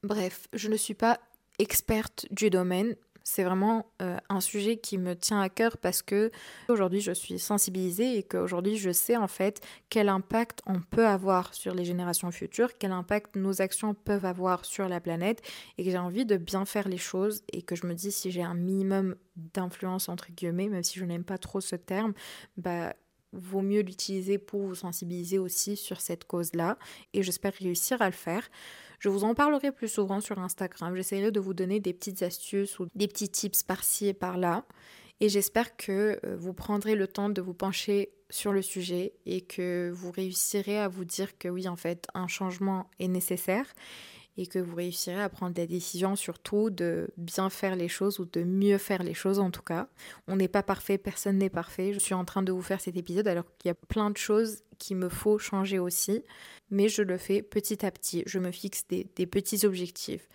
Bref, 0.03 0.47
je 0.53 0.67
ne 0.67 0.75
suis 0.75 0.95
pas 0.95 1.19
experte 1.59 2.25
du 2.31 2.49
domaine. 2.49 2.95
C'est 3.23 3.43
vraiment 3.43 3.85
euh, 4.01 4.17
un 4.29 4.41
sujet 4.41 4.77
qui 4.77 4.97
me 4.97 5.15
tient 5.15 5.39
à 5.39 5.47
cœur 5.47 5.77
parce 5.77 6.01
que 6.01 6.31
aujourd'hui 6.69 7.01
je 7.01 7.11
suis 7.11 7.37
sensibilisée 7.37 8.17
et 8.17 8.23
qu'aujourd'hui 8.23 8.77
je 8.77 8.89
sais 8.89 9.15
en 9.15 9.27
fait 9.27 9.61
quel 9.89 10.09
impact 10.09 10.61
on 10.65 10.81
peut 10.81 11.05
avoir 11.05 11.53
sur 11.53 11.75
les 11.75 11.85
générations 11.85 12.31
futures, 12.31 12.79
quel 12.79 12.91
impact 12.91 13.35
nos 13.35 13.61
actions 13.61 13.93
peuvent 13.93 14.25
avoir 14.25 14.65
sur 14.65 14.89
la 14.89 14.99
planète 14.99 15.43
et 15.77 15.85
que 15.85 15.91
j'ai 15.91 15.99
envie 15.99 16.25
de 16.25 16.35
bien 16.35 16.65
faire 16.65 16.87
les 16.87 16.97
choses 16.97 17.43
et 17.53 17.61
que 17.61 17.75
je 17.75 17.85
me 17.85 17.93
dis 17.93 18.11
si 18.11 18.31
j'ai 18.31 18.41
un 18.41 18.55
minimum 18.55 19.15
d'influence 19.35 20.09
entre 20.09 20.31
guillemets, 20.31 20.67
même 20.67 20.83
si 20.83 20.97
je 20.97 21.05
n'aime 21.05 21.23
pas 21.23 21.37
trop 21.37 21.61
ce 21.61 21.75
terme, 21.75 22.13
bah 22.57 22.95
vaut 23.33 23.61
mieux 23.61 23.81
l'utiliser 23.81 24.37
pour 24.37 24.61
vous 24.61 24.75
sensibiliser 24.75 25.39
aussi 25.39 25.77
sur 25.77 26.01
cette 26.01 26.25
cause-là 26.25 26.77
et 27.13 27.23
j'espère 27.23 27.53
réussir 27.53 28.01
à 28.01 28.07
le 28.07 28.15
faire. 28.15 28.49
Je 28.99 29.09
vous 29.09 29.23
en 29.23 29.33
parlerai 29.33 29.71
plus 29.71 29.87
souvent 29.87 30.21
sur 30.21 30.37
Instagram. 30.39 30.95
J'essaierai 30.95 31.31
de 31.31 31.39
vous 31.39 31.53
donner 31.53 31.79
des 31.79 31.93
petites 31.93 32.21
astuces 32.21 32.79
ou 32.79 32.87
des 32.93 33.07
petits 33.07 33.29
tips 33.29 33.63
par-ci 33.63 34.07
et 34.07 34.13
par-là. 34.13 34.65
Et 35.19 35.29
j'espère 35.29 35.75
que 35.75 36.19
euh, 36.23 36.35
vous 36.35 36.53
prendrez 36.53 36.95
le 36.95 37.07
temps 37.07 37.29
de 37.29 37.41
vous 37.41 37.53
pencher 37.53 38.11
sur 38.29 38.53
le 38.53 38.61
sujet 38.61 39.13
et 39.25 39.41
que 39.41 39.91
vous 39.93 40.11
réussirez 40.11 40.79
à 40.79 40.87
vous 40.87 41.05
dire 41.05 41.37
que 41.37 41.47
oui, 41.47 41.67
en 41.67 41.75
fait, 41.75 42.07
un 42.13 42.27
changement 42.27 42.89
est 42.99 43.07
nécessaire 43.07 43.65
et 44.41 44.47
que 44.47 44.57
vous 44.57 44.75
réussirez 44.75 45.21
à 45.21 45.29
prendre 45.29 45.53
des 45.53 45.67
décisions 45.67 46.15
surtout 46.15 46.71
de 46.71 47.09
bien 47.15 47.51
faire 47.51 47.75
les 47.75 47.87
choses 47.87 48.19
ou 48.19 48.25
de 48.25 48.43
mieux 48.43 48.79
faire 48.79 49.03
les 49.03 49.13
choses 49.13 49.37
en 49.37 49.51
tout 49.51 49.61
cas. 49.61 49.87
On 50.27 50.35
n'est 50.35 50.47
pas 50.47 50.63
parfait, 50.63 50.97
personne 50.97 51.37
n'est 51.37 51.51
parfait. 51.51 51.93
Je 51.93 51.99
suis 51.99 52.15
en 52.15 52.25
train 52.25 52.41
de 52.41 52.51
vous 52.51 52.63
faire 52.63 52.81
cet 52.81 52.97
épisode 52.97 53.27
alors 53.27 53.45
qu'il 53.59 53.69
y 53.69 53.71
a 53.71 53.75
plein 53.75 54.09
de 54.09 54.17
choses 54.17 54.63
qu'il 54.79 54.97
me 54.97 55.09
faut 55.09 55.37
changer 55.37 55.77
aussi, 55.77 56.23
mais 56.71 56.89
je 56.89 57.03
le 57.03 57.19
fais 57.19 57.43
petit 57.43 57.85
à 57.85 57.91
petit. 57.91 58.23
Je 58.25 58.39
me 58.39 58.51
fixe 58.51 58.83
des, 58.89 59.07
des 59.15 59.27
petits 59.27 59.63
objectifs. 59.63 60.27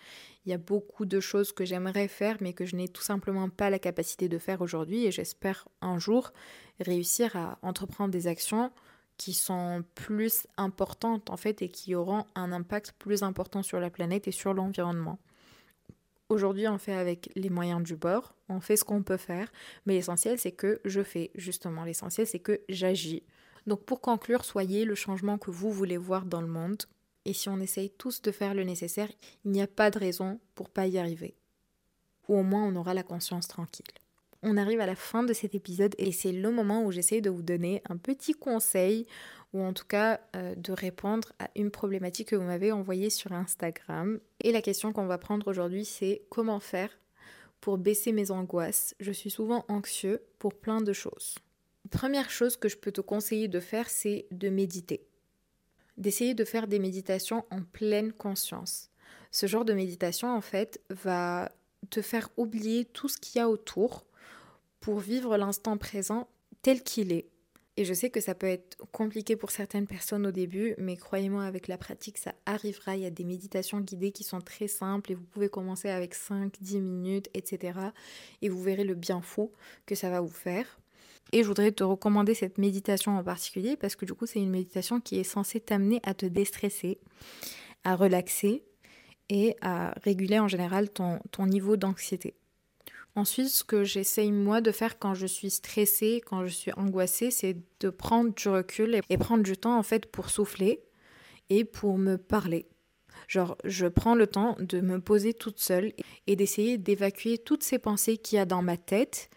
Il 0.45 0.51
y 0.51 0.53
a 0.53 0.57
beaucoup 0.57 1.05
de 1.05 1.19
choses 1.19 1.51
que 1.51 1.65
j'aimerais 1.65 2.07
faire 2.07 2.37
mais 2.39 2.53
que 2.53 2.65
je 2.65 2.77
n'ai 2.77 2.87
tout 2.87 3.01
simplement 3.01 3.49
pas 3.49 3.69
la 3.69 3.79
capacité 3.79 4.29
de 4.29 4.37
faire 4.37 4.61
aujourd'hui 4.61 5.05
et 5.05 5.11
j'espère 5.11 5.67
un 5.81 5.99
jour 5.99 6.31
réussir 6.79 7.35
à 7.35 7.59
entreprendre 7.61 8.11
des 8.11 8.27
actions 8.27 8.71
qui 9.17 9.33
sont 9.33 9.83
plus 9.95 10.47
importantes 10.57 11.29
en 11.29 11.37
fait 11.37 11.61
et 11.61 11.69
qui 11.69 11.95
auront 11.95 12.25
un 12.35 12.51
impact 12.51 12.93
plus 12.99 13.23
important 13.23 13.63
sur 13.63 13.79
la 13.79 13.89
planète 13.89 14.27
et 14.27 14.31
sur 14.31 14.53
l'environnement. 14.53 15.19
Aujourd'hui, 16.29 16.67
on 16.67 16.77
fait 16.77 16.93
avec 16.93 17.31
les 17.35 17.49
moyens 17.49 17.81
du 17.81 17.95
bord, 17.95 18.35
on 18.49 18.59
fait 18.59 18.75
ce 18.75 18.83
qu'on 18.83 19.01
peut 19.01 19.17
faire, 19.17 19.51
mais 19.85 19.93
l'essentiel 19.93 20.37
c'est 20.37 20.51
que 20.51 20.81
je 20.83 21.01
fais 21.01 21.31
justement, 21.35 21.83
l'essentiel 21.83 22.27
c'est 22.27 22.39
que 22.39 22.61
j'agis. 22.69 23.23
Donc 23.65 23.83
pour 23.83 24.01
conclure, 24.01 24.45
soyez 24.45 24.85
le 24.85 24.95
changement 24.95 25.37
que 25.37 25.51
vous 25.51 25.71
voulez 25.71 25.97
voir 25.97 26.25
dans 26.25 26.41
le 26.41 26.47
monde. 26.47 26.83
Et 27.25 27.33
si 27.33 27.49
on 27.49 27.59
essaye 27.59 27.89
tous 27.89 28.21
de 28.21 28.31
faire 28.31 28.53
le 28.53 28.63
nécessaire, 28.63 29.09
il 29.43 29.51
n'y 29.51 29.61
a 29.61 29.67
pas 29.67 29.91
de 29.91 29.99
raison 29.99 30.39
pour 30.55 30.69
pas 30.69 30.87
y 30.87 30.97
arriver. 30.97 31.35
Ou 32.27 32.37
au 32.37 32.43
moins 32.43 32.65
on 32.65 32.75
aura 32.75 32.93
la 32.93 33.03
conscience 33.03 33.47
tranquille. 33.47 33.85
On 34.43 34.57
arrive 34.57 34.79
à 34.79 34.85
la 34.85 34.95
fin 34.95 35.23
de 35.23 35.33
cet 35.33 35.55
épisode 35.55 35.95
et 35.97 36.11
c'est 36.11 36.31
le 36.31 36.51
moment 36.51 36.83
où 36.83 36.91
j'essaye 36.91 37.21
de 37.21 37.29
vous 37.29 37.41
donner 37.41 37.81
un 37.89 37.97
petit 37.97 38.33
conseil 38.33 39.07
ou 39.53 39.61
en 39.61 39.73
tout 39.73 39.85
cas 39.85 40.19
euh, 40.35 40.53
de 40.55 40.71
répondre 40.71 41.33
à 41.39 41.49
une 41.55 41.71
problématique 41.71 42.29
que 42.29 42.35
vous 42.35 42.43
m'avez 42.43 42.71
envoyée 42.71 43.09
sur 43.09 43.31
Instagram. 43.33 44.19
Et 44.41 44.51
la 44.51 44.61
question 44.61 44.93
qu'on 44.93 45.07
va 45.07 45.17
prendre 45.17 45.47
aujourd'hui 45.47 45.85
c'est 45.85 46.21
comment 46.29 46.59
faire 46.59 46.91
pour 47.61 47.79
baisser 47.79 48.11
mes 48.11 48.29
angoisses? 48.29 48.95
Je 48.99 49.11
suis 49.11 49.31
souvent 49.31 49.65
anxieux 49.69 50.21
pour 50.37 50.53
plein 50.53 50.81
de 50.81 50.93
choses. 50.93 51.35
Première 51.89 52.29
chose 52.29 52.57
que 52.57 52.69
je 52.69 52.77
peux 52.77 52.91
te 52.91 53.01
conseiller 53.01 53.47
de 53.47 53.59
faire 53.59 53.89
c'est 53.89 54.27
de 54.29 54.49
méditer. 54.49 55.07
D'essayer 55.97 56.35
de 56.35 56.45
faire 56.45 56.67
des 56.67 56.77
méditations 56.77 57.43
en 57.49 57.63
pleine 57.63 58.13
conscience. 58.13 58.91
Ce 59.31 59.47
genre 59.47 59.65
de 59.65 59.73
méditation 59.73 60.29
en 60.29 60.41
fait 60.41 60.79
va 60.91 61.51
te 61.89 62.03
faire 62.03 62.29
oublier 62.37 62.85
tout 62.85 63.07
ce 63.07 63.17
qu'il 63.17 63.39
y 63.39 63.41
a 63.41 63.49
autour 63.49 64.06
pour 64.79 64.99
vivre 64.99 65.37
l'instant 65.37 65.77
présent 65.77 66.27
tel 66.61 66.83
qu'il 66.83 67.11
est. 67.11 67.29
Et 67.79 67.85
je 67.85 67.93
sais 67.93 68.09
que 68.09 68.19
ça 68.19 68.33
peut 68.33 68.47
être 68.47 68.77
compliqué 68.91 69.35
pour 69.35 69.51
certaines 69.51 69.85
personnes 69.85 70.25
au 70.25 70.31
début, 70.31 70.73
mais 70.79 70.97
croyez-moi, 70.97 71.43
avec 71.43 71.67
la 71.67 71.77
pratique, 71.77 72.17
ça 72.17 72.33
arrivera. 72.47 72.95
Il 72.95 73.03
y 73.03 73.05
a 73.05 73.11
des 73.11 73.23
méditations 73.23 73.79
guidées 73.79 74.11
qui 74.11 74.23
sont 74.23 74.41
très 74.41 74.67
simples 74.67 75.11
et 75.11 75.15
vous 75.15 75.25
pouvez 75.25 75.47
commencer 75.47 75.89
avec 75.89 76.15
5-10 76.15 76.81
minutes, 76.81 77.29
etc. 77.35 77.79
Et 78.41 78.49
vous 78.49 78.61
verrez 78.61 78.83
le 78.83 78.95
bien 78.95 79.21
fou 79.21 79.51
que 79.85 79.93
ça 79.93 80.09
va 80.09 80.21
vous 80.21 80.27
faire. 80.27 80.79
Et 81.33 81.43
je 81.43 81.47
voudrais 81.47 81.71
te 81.71 81.83
recommander 81.83 82.33
cette 82.33 82.57
méditation 82.57 83.15
en 83.15 83.23
particulier 83.23 83.75
parce 83.75 83.95
que 83.95 84.05
du 84.05 84.13
coup, 84.15 84.25
c'est 84.25 84.39
une 84.39 84.49
méditation 84.49 84.99
qui 84.99 85.19
est 85.19 85.23
censée 85.23 85.59
t'amener 85.59 85.99
à 86.01 86.15
te 86.15 86.25
déstresser, 86.25 86.99
à 87.83 87.95
relaxer 87.95 88.63
et 89.29 89.55
à 89.61 89.93
réguler 90.03 90.39
en 90.39 90.47
général 90.47 90.89
ton, 90.89 91.19
ton 91.31 91.45
niveau 91.45 91.77
d'anxiété. 91.77 92.33
Ensuite, 93.17 93.49
ce 93.49 93.63
que 93.63 93.83
j'essaye 93.83 94.31
moi 94.31 94.61
de 94.61 94.71
faire 94.71 94.99
quand 94.99 95.15
je 95.15 95.25
suis 95.25 95.49
stressée, 95.49 96.21
quand 96.23 96.45
je 96.45 96.53
suis 96.53 96.71
angoissée, 96.77 97.31
c'est 97.31 97.57
de 97.79 97.89
prendre 97.89 98.31
du 98.31 98.47
recul 98.47 99.01
et 99.09 99.17
prendre 99.17 99.41
du 99.41 99.57
temps 99.57 99.75
en 99.75 99.81
fait 99.81 100.05
pour 100.05 100.29
souffler 100.29 100.83
et 101.49 101.65
pour 101.65 101.97
me 101.97 102.19
parler. 102.19 102.67
Genre, 103.27 103.57
je 103.63 103.87
prends 103.87 104.13
le 104.13 104.27
temps 104.27 104.55
de 104.59 104.81
me 104.81 104.99
poser 104.99 105.33
toute 105.33 105.57
seule 105.57 105.93
et 106.27 106.35
d'essayer 106.35 106.77
d'évacuer 106.77 107.39
toutes 107.39 107.63
ces 107.63 107.79
pensées 107.79 108.17
qu'il 108.17 108.35
y 108.35 108.39
a 108.39 108.45
dans 108.45 108.61
ma 108.61 108.77
tête, 108.77 109.31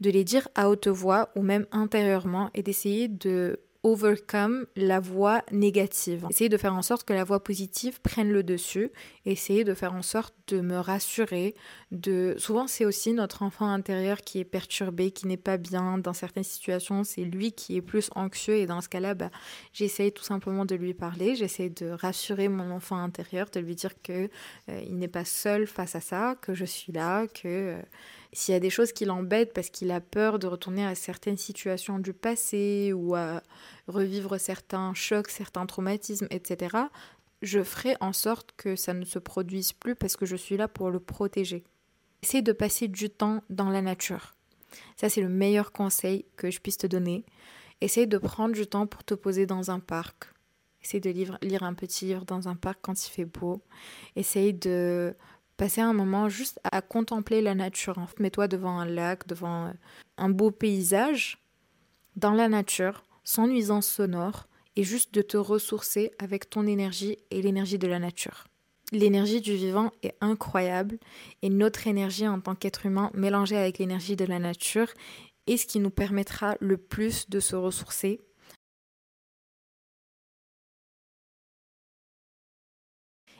de 0.00 0.08
les 0.08 0.24
dire 0.24 0.48
à 0.54 0.70
haute 0.70 0.88
voix 0.88 1.28
ou 1.36 1.42
même 1.42 1.66
intérieurement 1.70 2.48
et 2.54 2.62
d'essayer 2.62 3.08
de 3.08 3.60
overcome 3.84 4.66
la 4.74 4.98
voix 4.98 5.42
négative. 5.52 6.26
Essayer 6.30 6.48
de 6.48 6.56
faire 6.56 6.74
en 6.74 6.82
sorte 6.82 7.06
que 7.06 7.12
la 7.12 7.24
voix 7.24 7.42
positive 7.42 8.00
prenne 8.00 8.30
le 8.30 8.42
dessus. 8.42 8.90
Essayer 9.24 9.62
de 9.62 9.72
faire 9.72 9.94
en 9.94 10.02
sorte 10.02 10.34
de 10.48 10.60
me 10.60 10.78
rassurer. 10.78 11.54
De... 11.92 12.34
Souvent, 12.38 12.66
c'est 12.66 12.84
aussi 12.84 13.12
notre 13.12 13.42
enfant 13.42 13.68
intérieur 13.70 14.18
qui 14.22 14.40
est 14.40 14.44
perturbé, 14.44 15.12
qui 15.12 15.26
n'est 15.28 15.36
pas 15.36 15.58
bien. 15.58 15.98
Dans 15.98 16.12
certaines 16.12 16.44
situations, 16.44 17.04
c'est 17.04 17.22
lui 17.22 17.52
qui 17.52 17.76
est 17.76 17.82
plus 17.82 18.10
anxieux. 18.16 18.56
Et 18.56 18.66
dans 18.66 18.80
ce 18.80 18.88
cas-là, 18.88 19.14
bah, 19.14 19.30
j'essaye 19.72 20.12
tout 20.12 20.24
simplement 20.24 20.64
de 20.64 20.74
lui 20.74 20.94
parler. 20.94 21.36
J'essaie 21.36 21.70
de 21.70 21.90
rassurer 21.90 22.48
mon 22.48 22.72
enfant 22.72 22.96
intérieur, 22.96 23.48
de 23.50 23.60
lui 23.60 23.76
dire 23.76 24.02
que 24.02 24.28
euh, 24.68 24.80
il 24.86 24.98
n'est 24.98 25.08
pas 25.08 25.24
seul 25.24 25.66
face 25.66 25.94
à 25.94 26.00
ça, 26.00 26.36
que 26.40 26.54
je 26.54 26.64
suis 26.64 26.92
là, 26.92 27.26
que... 27.28 27.46
Euh, 27.46 27.82
s'il 28.32 28.52
y 28.52 28.56
a 28.56 28.60
des 28.60 28.70
choses 28.70 28.92
qui 28.92 29.04
l'embêtent 29.04 29.52
parce 29.52 29.70
qu'il 29.70 29.90
a 29.90 30.00
peur 30.00 30.38
de 30.38 30.46
retourner 30.46 30.84
à 30.84 30.94
certaines 30.94 31.36
situations 31.36 31.98
du 31.98 32.12
passé 32.12 32.92
ou 32.94 33.14
à 33.14 33.42
revivre 33.86 34.38
certains 34.38 34.92
chocs, 34.94 35.30
certains 35.30 35.66
traumatismes, 35.66 36.26
etc., 36.30 36.76
je 37.40 37.62
ferai 37.62 37.96
en 38.00 38.12
sorte 38.12 38.52
que 38.56 38.74
ça 38.74 38.94
ne 38.94 39.04
se 39.04 39.18
produise 39.18 39.72
plus 39.72 39.94
parce 39.94 40.16
que 40.16 40.26
je 40.26 40.36
suis 40.36 40.56
là 40.56 40.66
pour 40.66 40.90
le 40.90 40.98
protéger. 40.98 41.62
Essaye 42.22 42.42
de 42.42 42.52
passer 42.52 42.88
du 42.88 43.10
temps 43.10 43.42
dans 43.48 43.70
la 43.70 43.80
nature. 43.80 44.34
Ça, 44.96 45.08
c'est 45.08 45.20
le 45.20 45.28
meilleur 45.28 45.70
conseil 45.70 46.24
que 46.36 46.50
je 46.50 46.60
puisse 46.60 46.78
te 46.78 46.86
donner. 46.86 47.24
Essaye 47.80 48.08
de 48.08 48.18
prendre 48.18 48.54
du 48.54 48.66
temps 48.66 48.88
pour 48.88 49.04
te 49.04 49.14
poser 49.14 49.46
dans 49.46 49.70
un 49.70 49.78
parc. 49.78 50.24
Essaye 50.82 51.00
de 51.00 51.10
lire, 51.10 51.62
un 51.62 51.74
petit 51.74 52.06
livre 52.06 52.24
dans 52.24 52.48
un 52.48 52.56
parc 52.56 52.78
quand 52.82 53.06
il 53.06 53.10
fait 53.10 53.24
beau. 53.24 53.62
Essaye 54.16 54.52
de 54.52 55.14
passer 55.58 55.82
un 55.82 55.92
moment 55.92 56.30
juste 56.30 56.58
à 56.64 56.80
contempler 56.80 57.42
la 57.42 57.54
nature. 57.54 57.96
Mets-toi 58.18 58.48
devant 58.48 58.78
un 58.78 58.86
lac, 58.86 59.26
devant 59.26 59.66
euh, 59.66 59.72
un 60.16 60.30
beau 60.30 60.50
paysage, 60.50 61.38
dans 62.16 62.32
la 62.32 62.48
nature, 62.48 63.04
sans 63.24 63.46
nuisance 63.46 63.86
sonore, 63.86 64.48
et 64.76 64.84
juste 64.84 65.12
de 65.12 65.20
te 65.20 65.36
ressourcer 65.36 66.12
avec 66.18 66.48
ton 66.48 66.66
énergie 66.66 67.18
et 67.30 67.42
l'énergie 67.42 67.78
de 67.78 67.88
la 67.88 67.98
nature. 67.98 68.46
L'énergie 68.92 69.40
du 69.40 69.54
vivant 69.54 69.90
est 70.02 70.14
incroyable 70.20 70.98
et 71.42 71.50
notre 71.50 71.86
énergie 71.86 72.26
en 72.26 72.40
tant 72.40 72.54
qu'être 72.54 72.86
humain 72.86 73.10
mélangée 73.12 73.56
avec 73.56 73.78
l'énergie 73.78 74.16
de 74.16 74.24
la 74.24 74.38
nature 74.38 74.88
est 75.46 75.56
ce 75.56 75.66
qui 75.66 75.80
nous 75.80 75.90
permettra 75.90 76.56
le 76.60 76.76
plus 76.76 77.28
de 77.28 77.40
se 77.40 77.56
ressourcer 77.56 78.20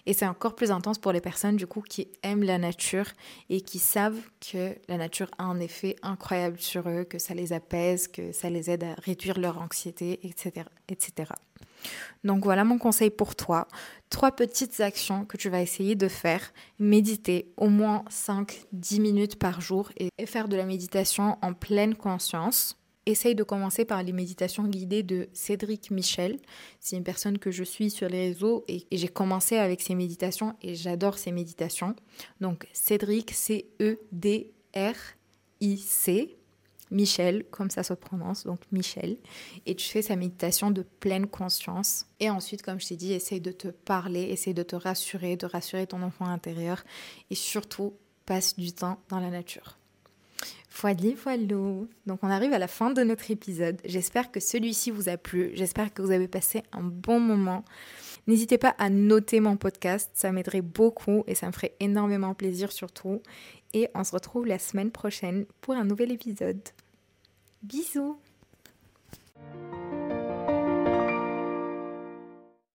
Et 0.09 0.15
c'est 0.15 0.27
encore 0.27 0.55
plus 0.55 0.71
intense 0.71 0.97
pour 0.97 1.13
les 1.13 1.21
personnes 1.21 1.57
du 1.57 1.67
coup 1.67 1.83
qui 1.83 2.09
aiment 2.23 2.43
la 2.43 2.57
nature 2.57 3.05
et 3.51 3.61
qui 3.61 3.79
savent 3.79 4.19
que 4.41 4.75
la 4.89 4.97
nature 4.97 5.31
a 5.37 5.45
un 5.45 5.61
effet 5.61 5.97
incroyable 6.01 6.59
sur 6.59 6.89
eux, 6.89 7.05
que 7.05 7.19
ça 7.19 7.35
les 7.35 7.53
apaise, 7.53 8.09
que 8.09 8.33
ça 8.33 8.49
les 8.49 8.71
aide 8.71 8.85
à 8.85 8.95
réduire 8.95 9.39
leur 9.39 9.61
anxiété, 9.61 10.19
etc. 10.27 10.65
etc. 10.89 11.31
Donc 12.25 12.43
voilà 12.45 12.65
mon 12.65 12.79
conseil 12.79 13.11
pour 13.11 13.37
toi. 13.37 13.69
Trois 14.09 14.33
petites 14.33 14.81
actions 14.81 15.27
que 15.27 15.37
tu 15.37 15.51
vas 15.51 15.61
essayer 15.61 15.95
de 15.95 16.09
faire. 16.09 16.55
Méditer 16.79 17.53
au 17.59 17.69
moins 17.69 18.03
5-10 18.11 19.03
minutes 19.03 19.39
par 19.39 19.61
jour 19.61 19.93
et 19.99 20.09
faire 20.25 20.49
de 20.49 20.57
la 20.57 20.65
méditation 20.65 21.37
en 21.43 21.53
pleine 21.53 21.95
conscience 21.95 22.78
essaye 23.11 23.35
de 23.35 23.43
commencer 23.43 23.85
par 23.85 24.03
les 24.03 24.13
méditations 24.13 24.65
guidées 24.65 25.03
de 25.03 25.29
Cédric 25.33 25.91
Michel. 25.91 26.39
C'est 26.81 26.97
une 26.97 27.05
personne 27.05 27.39
que 27.39 27.51
je 27.51 27.65
suis 27.65 27.91
sur 27.91 28.09
les 28.09 28.29
réseaux 28.29 28.65
et, 28.69 28.87
j'ai 28.93 29.09
commencé 29.09 29.57
avec 29.57 29.81
ses 29.81 29.95
méditations 29.95 30.55
et 30.63 30.75
j'adore 30.75 31.19
ses 31.19 31.33
méditations. 31.33 31.97
Donc 32.41 32.67
Cédric, 32.73 33.31
C-E-D-R-I-C. 33.31 33.95
Michel, 36.91 37.45
comme 37.51 37.69
ça 37.69 37.83
se 37.83 37.93
prononce, 37.93 38.47
donc 38.47 38.61
Michel, 38.73 39.19
et 39.67 39.75
tu 39.75 39.87
fais 39.87 40.01
sa 40.01 40.17
méditation 40.17 40.71
de 40.71 40.81
pleine 40.81 41.27
conscience. 41.27 42.07
Et 42.19 42.31
ensuite, 42.31 42.63
comme 42.63 42.81
je 42.81 42.89
t'ai 42.89 42.97
dit, 42.97 43.13
essaye 43.13 43.43
de 43.43 43.53
te 43.53 43.69
parler, 43.69 44.23
essaye 44.23 44.55
de 44.55 44.63
te 44.63 44.75
rassurer, 44.75 45.37
de 45.37 45.45
rassurer 45.45 45.87
ton 45.87 46.01
enfant 46.01 46.25
intérieur, 46.25 46.83
et 47.29 47.35
surtout, 47.35 47.93
passe 48.25 48.57
du 48.57 48.73
temps 48.73 48.99
dans 49.11 49.21
la 49.21 49.29
nature. 49.29 49.78
Voilà, 50.81 50.97
voilà. 51.23 51.43
Donc 52.07 52.21
on 52.23 52.29
arrive 52.29 52.53
à 52.53 52.59
la 52.59 52.69
fin 52.69 52.91
de 52.91 53.03
notre 53.03 53.31
épisode. 53.31 53.81
J'espère 53.85 54.31
que 54.31 54.41
celui-ci 54.41 54.91
vous 54.91 55.09
a 55.09 55.17
plu. 55.17 55.51
J'espère 55.55 55.93
que 55.93 56.03
vous 56.03 56.13
avez 56.13 56.29
passé 56.29 56.63
un 56.73 56.83
bon 56.83 57.19
moment. 57.21 57.65
N'hésitez 58.27 58.59
pas 58.59 58.75
à 58.79 58.91
noter 58.91 59.41
mon 59.41 59.57
podcast, 59.57 60.11
ça 60.15 60.31
m'aiderait 60.33 60.61
beaucoup 60.61 61.25
et 61.27 61.35
ça 61.35 61.47
me 61.47 61.53
ferait 61.53 61.75
énormément 61.81 62.35
plaisir 62.35 62.71
surtout. 62.73 63.23
Et 63.73 63.89
on 63.95 64.05
se 64.05 64.13
retrouve 64.13 64.47
la 64.47 64.59
semaine 64.59 64.91
prochaine 64.91 65.47
pour 65.63 65.75
un 65.75 65.85
nouvel 65.85 66.13
épisode. 66.13 66.61
Bisous 67.63 68.19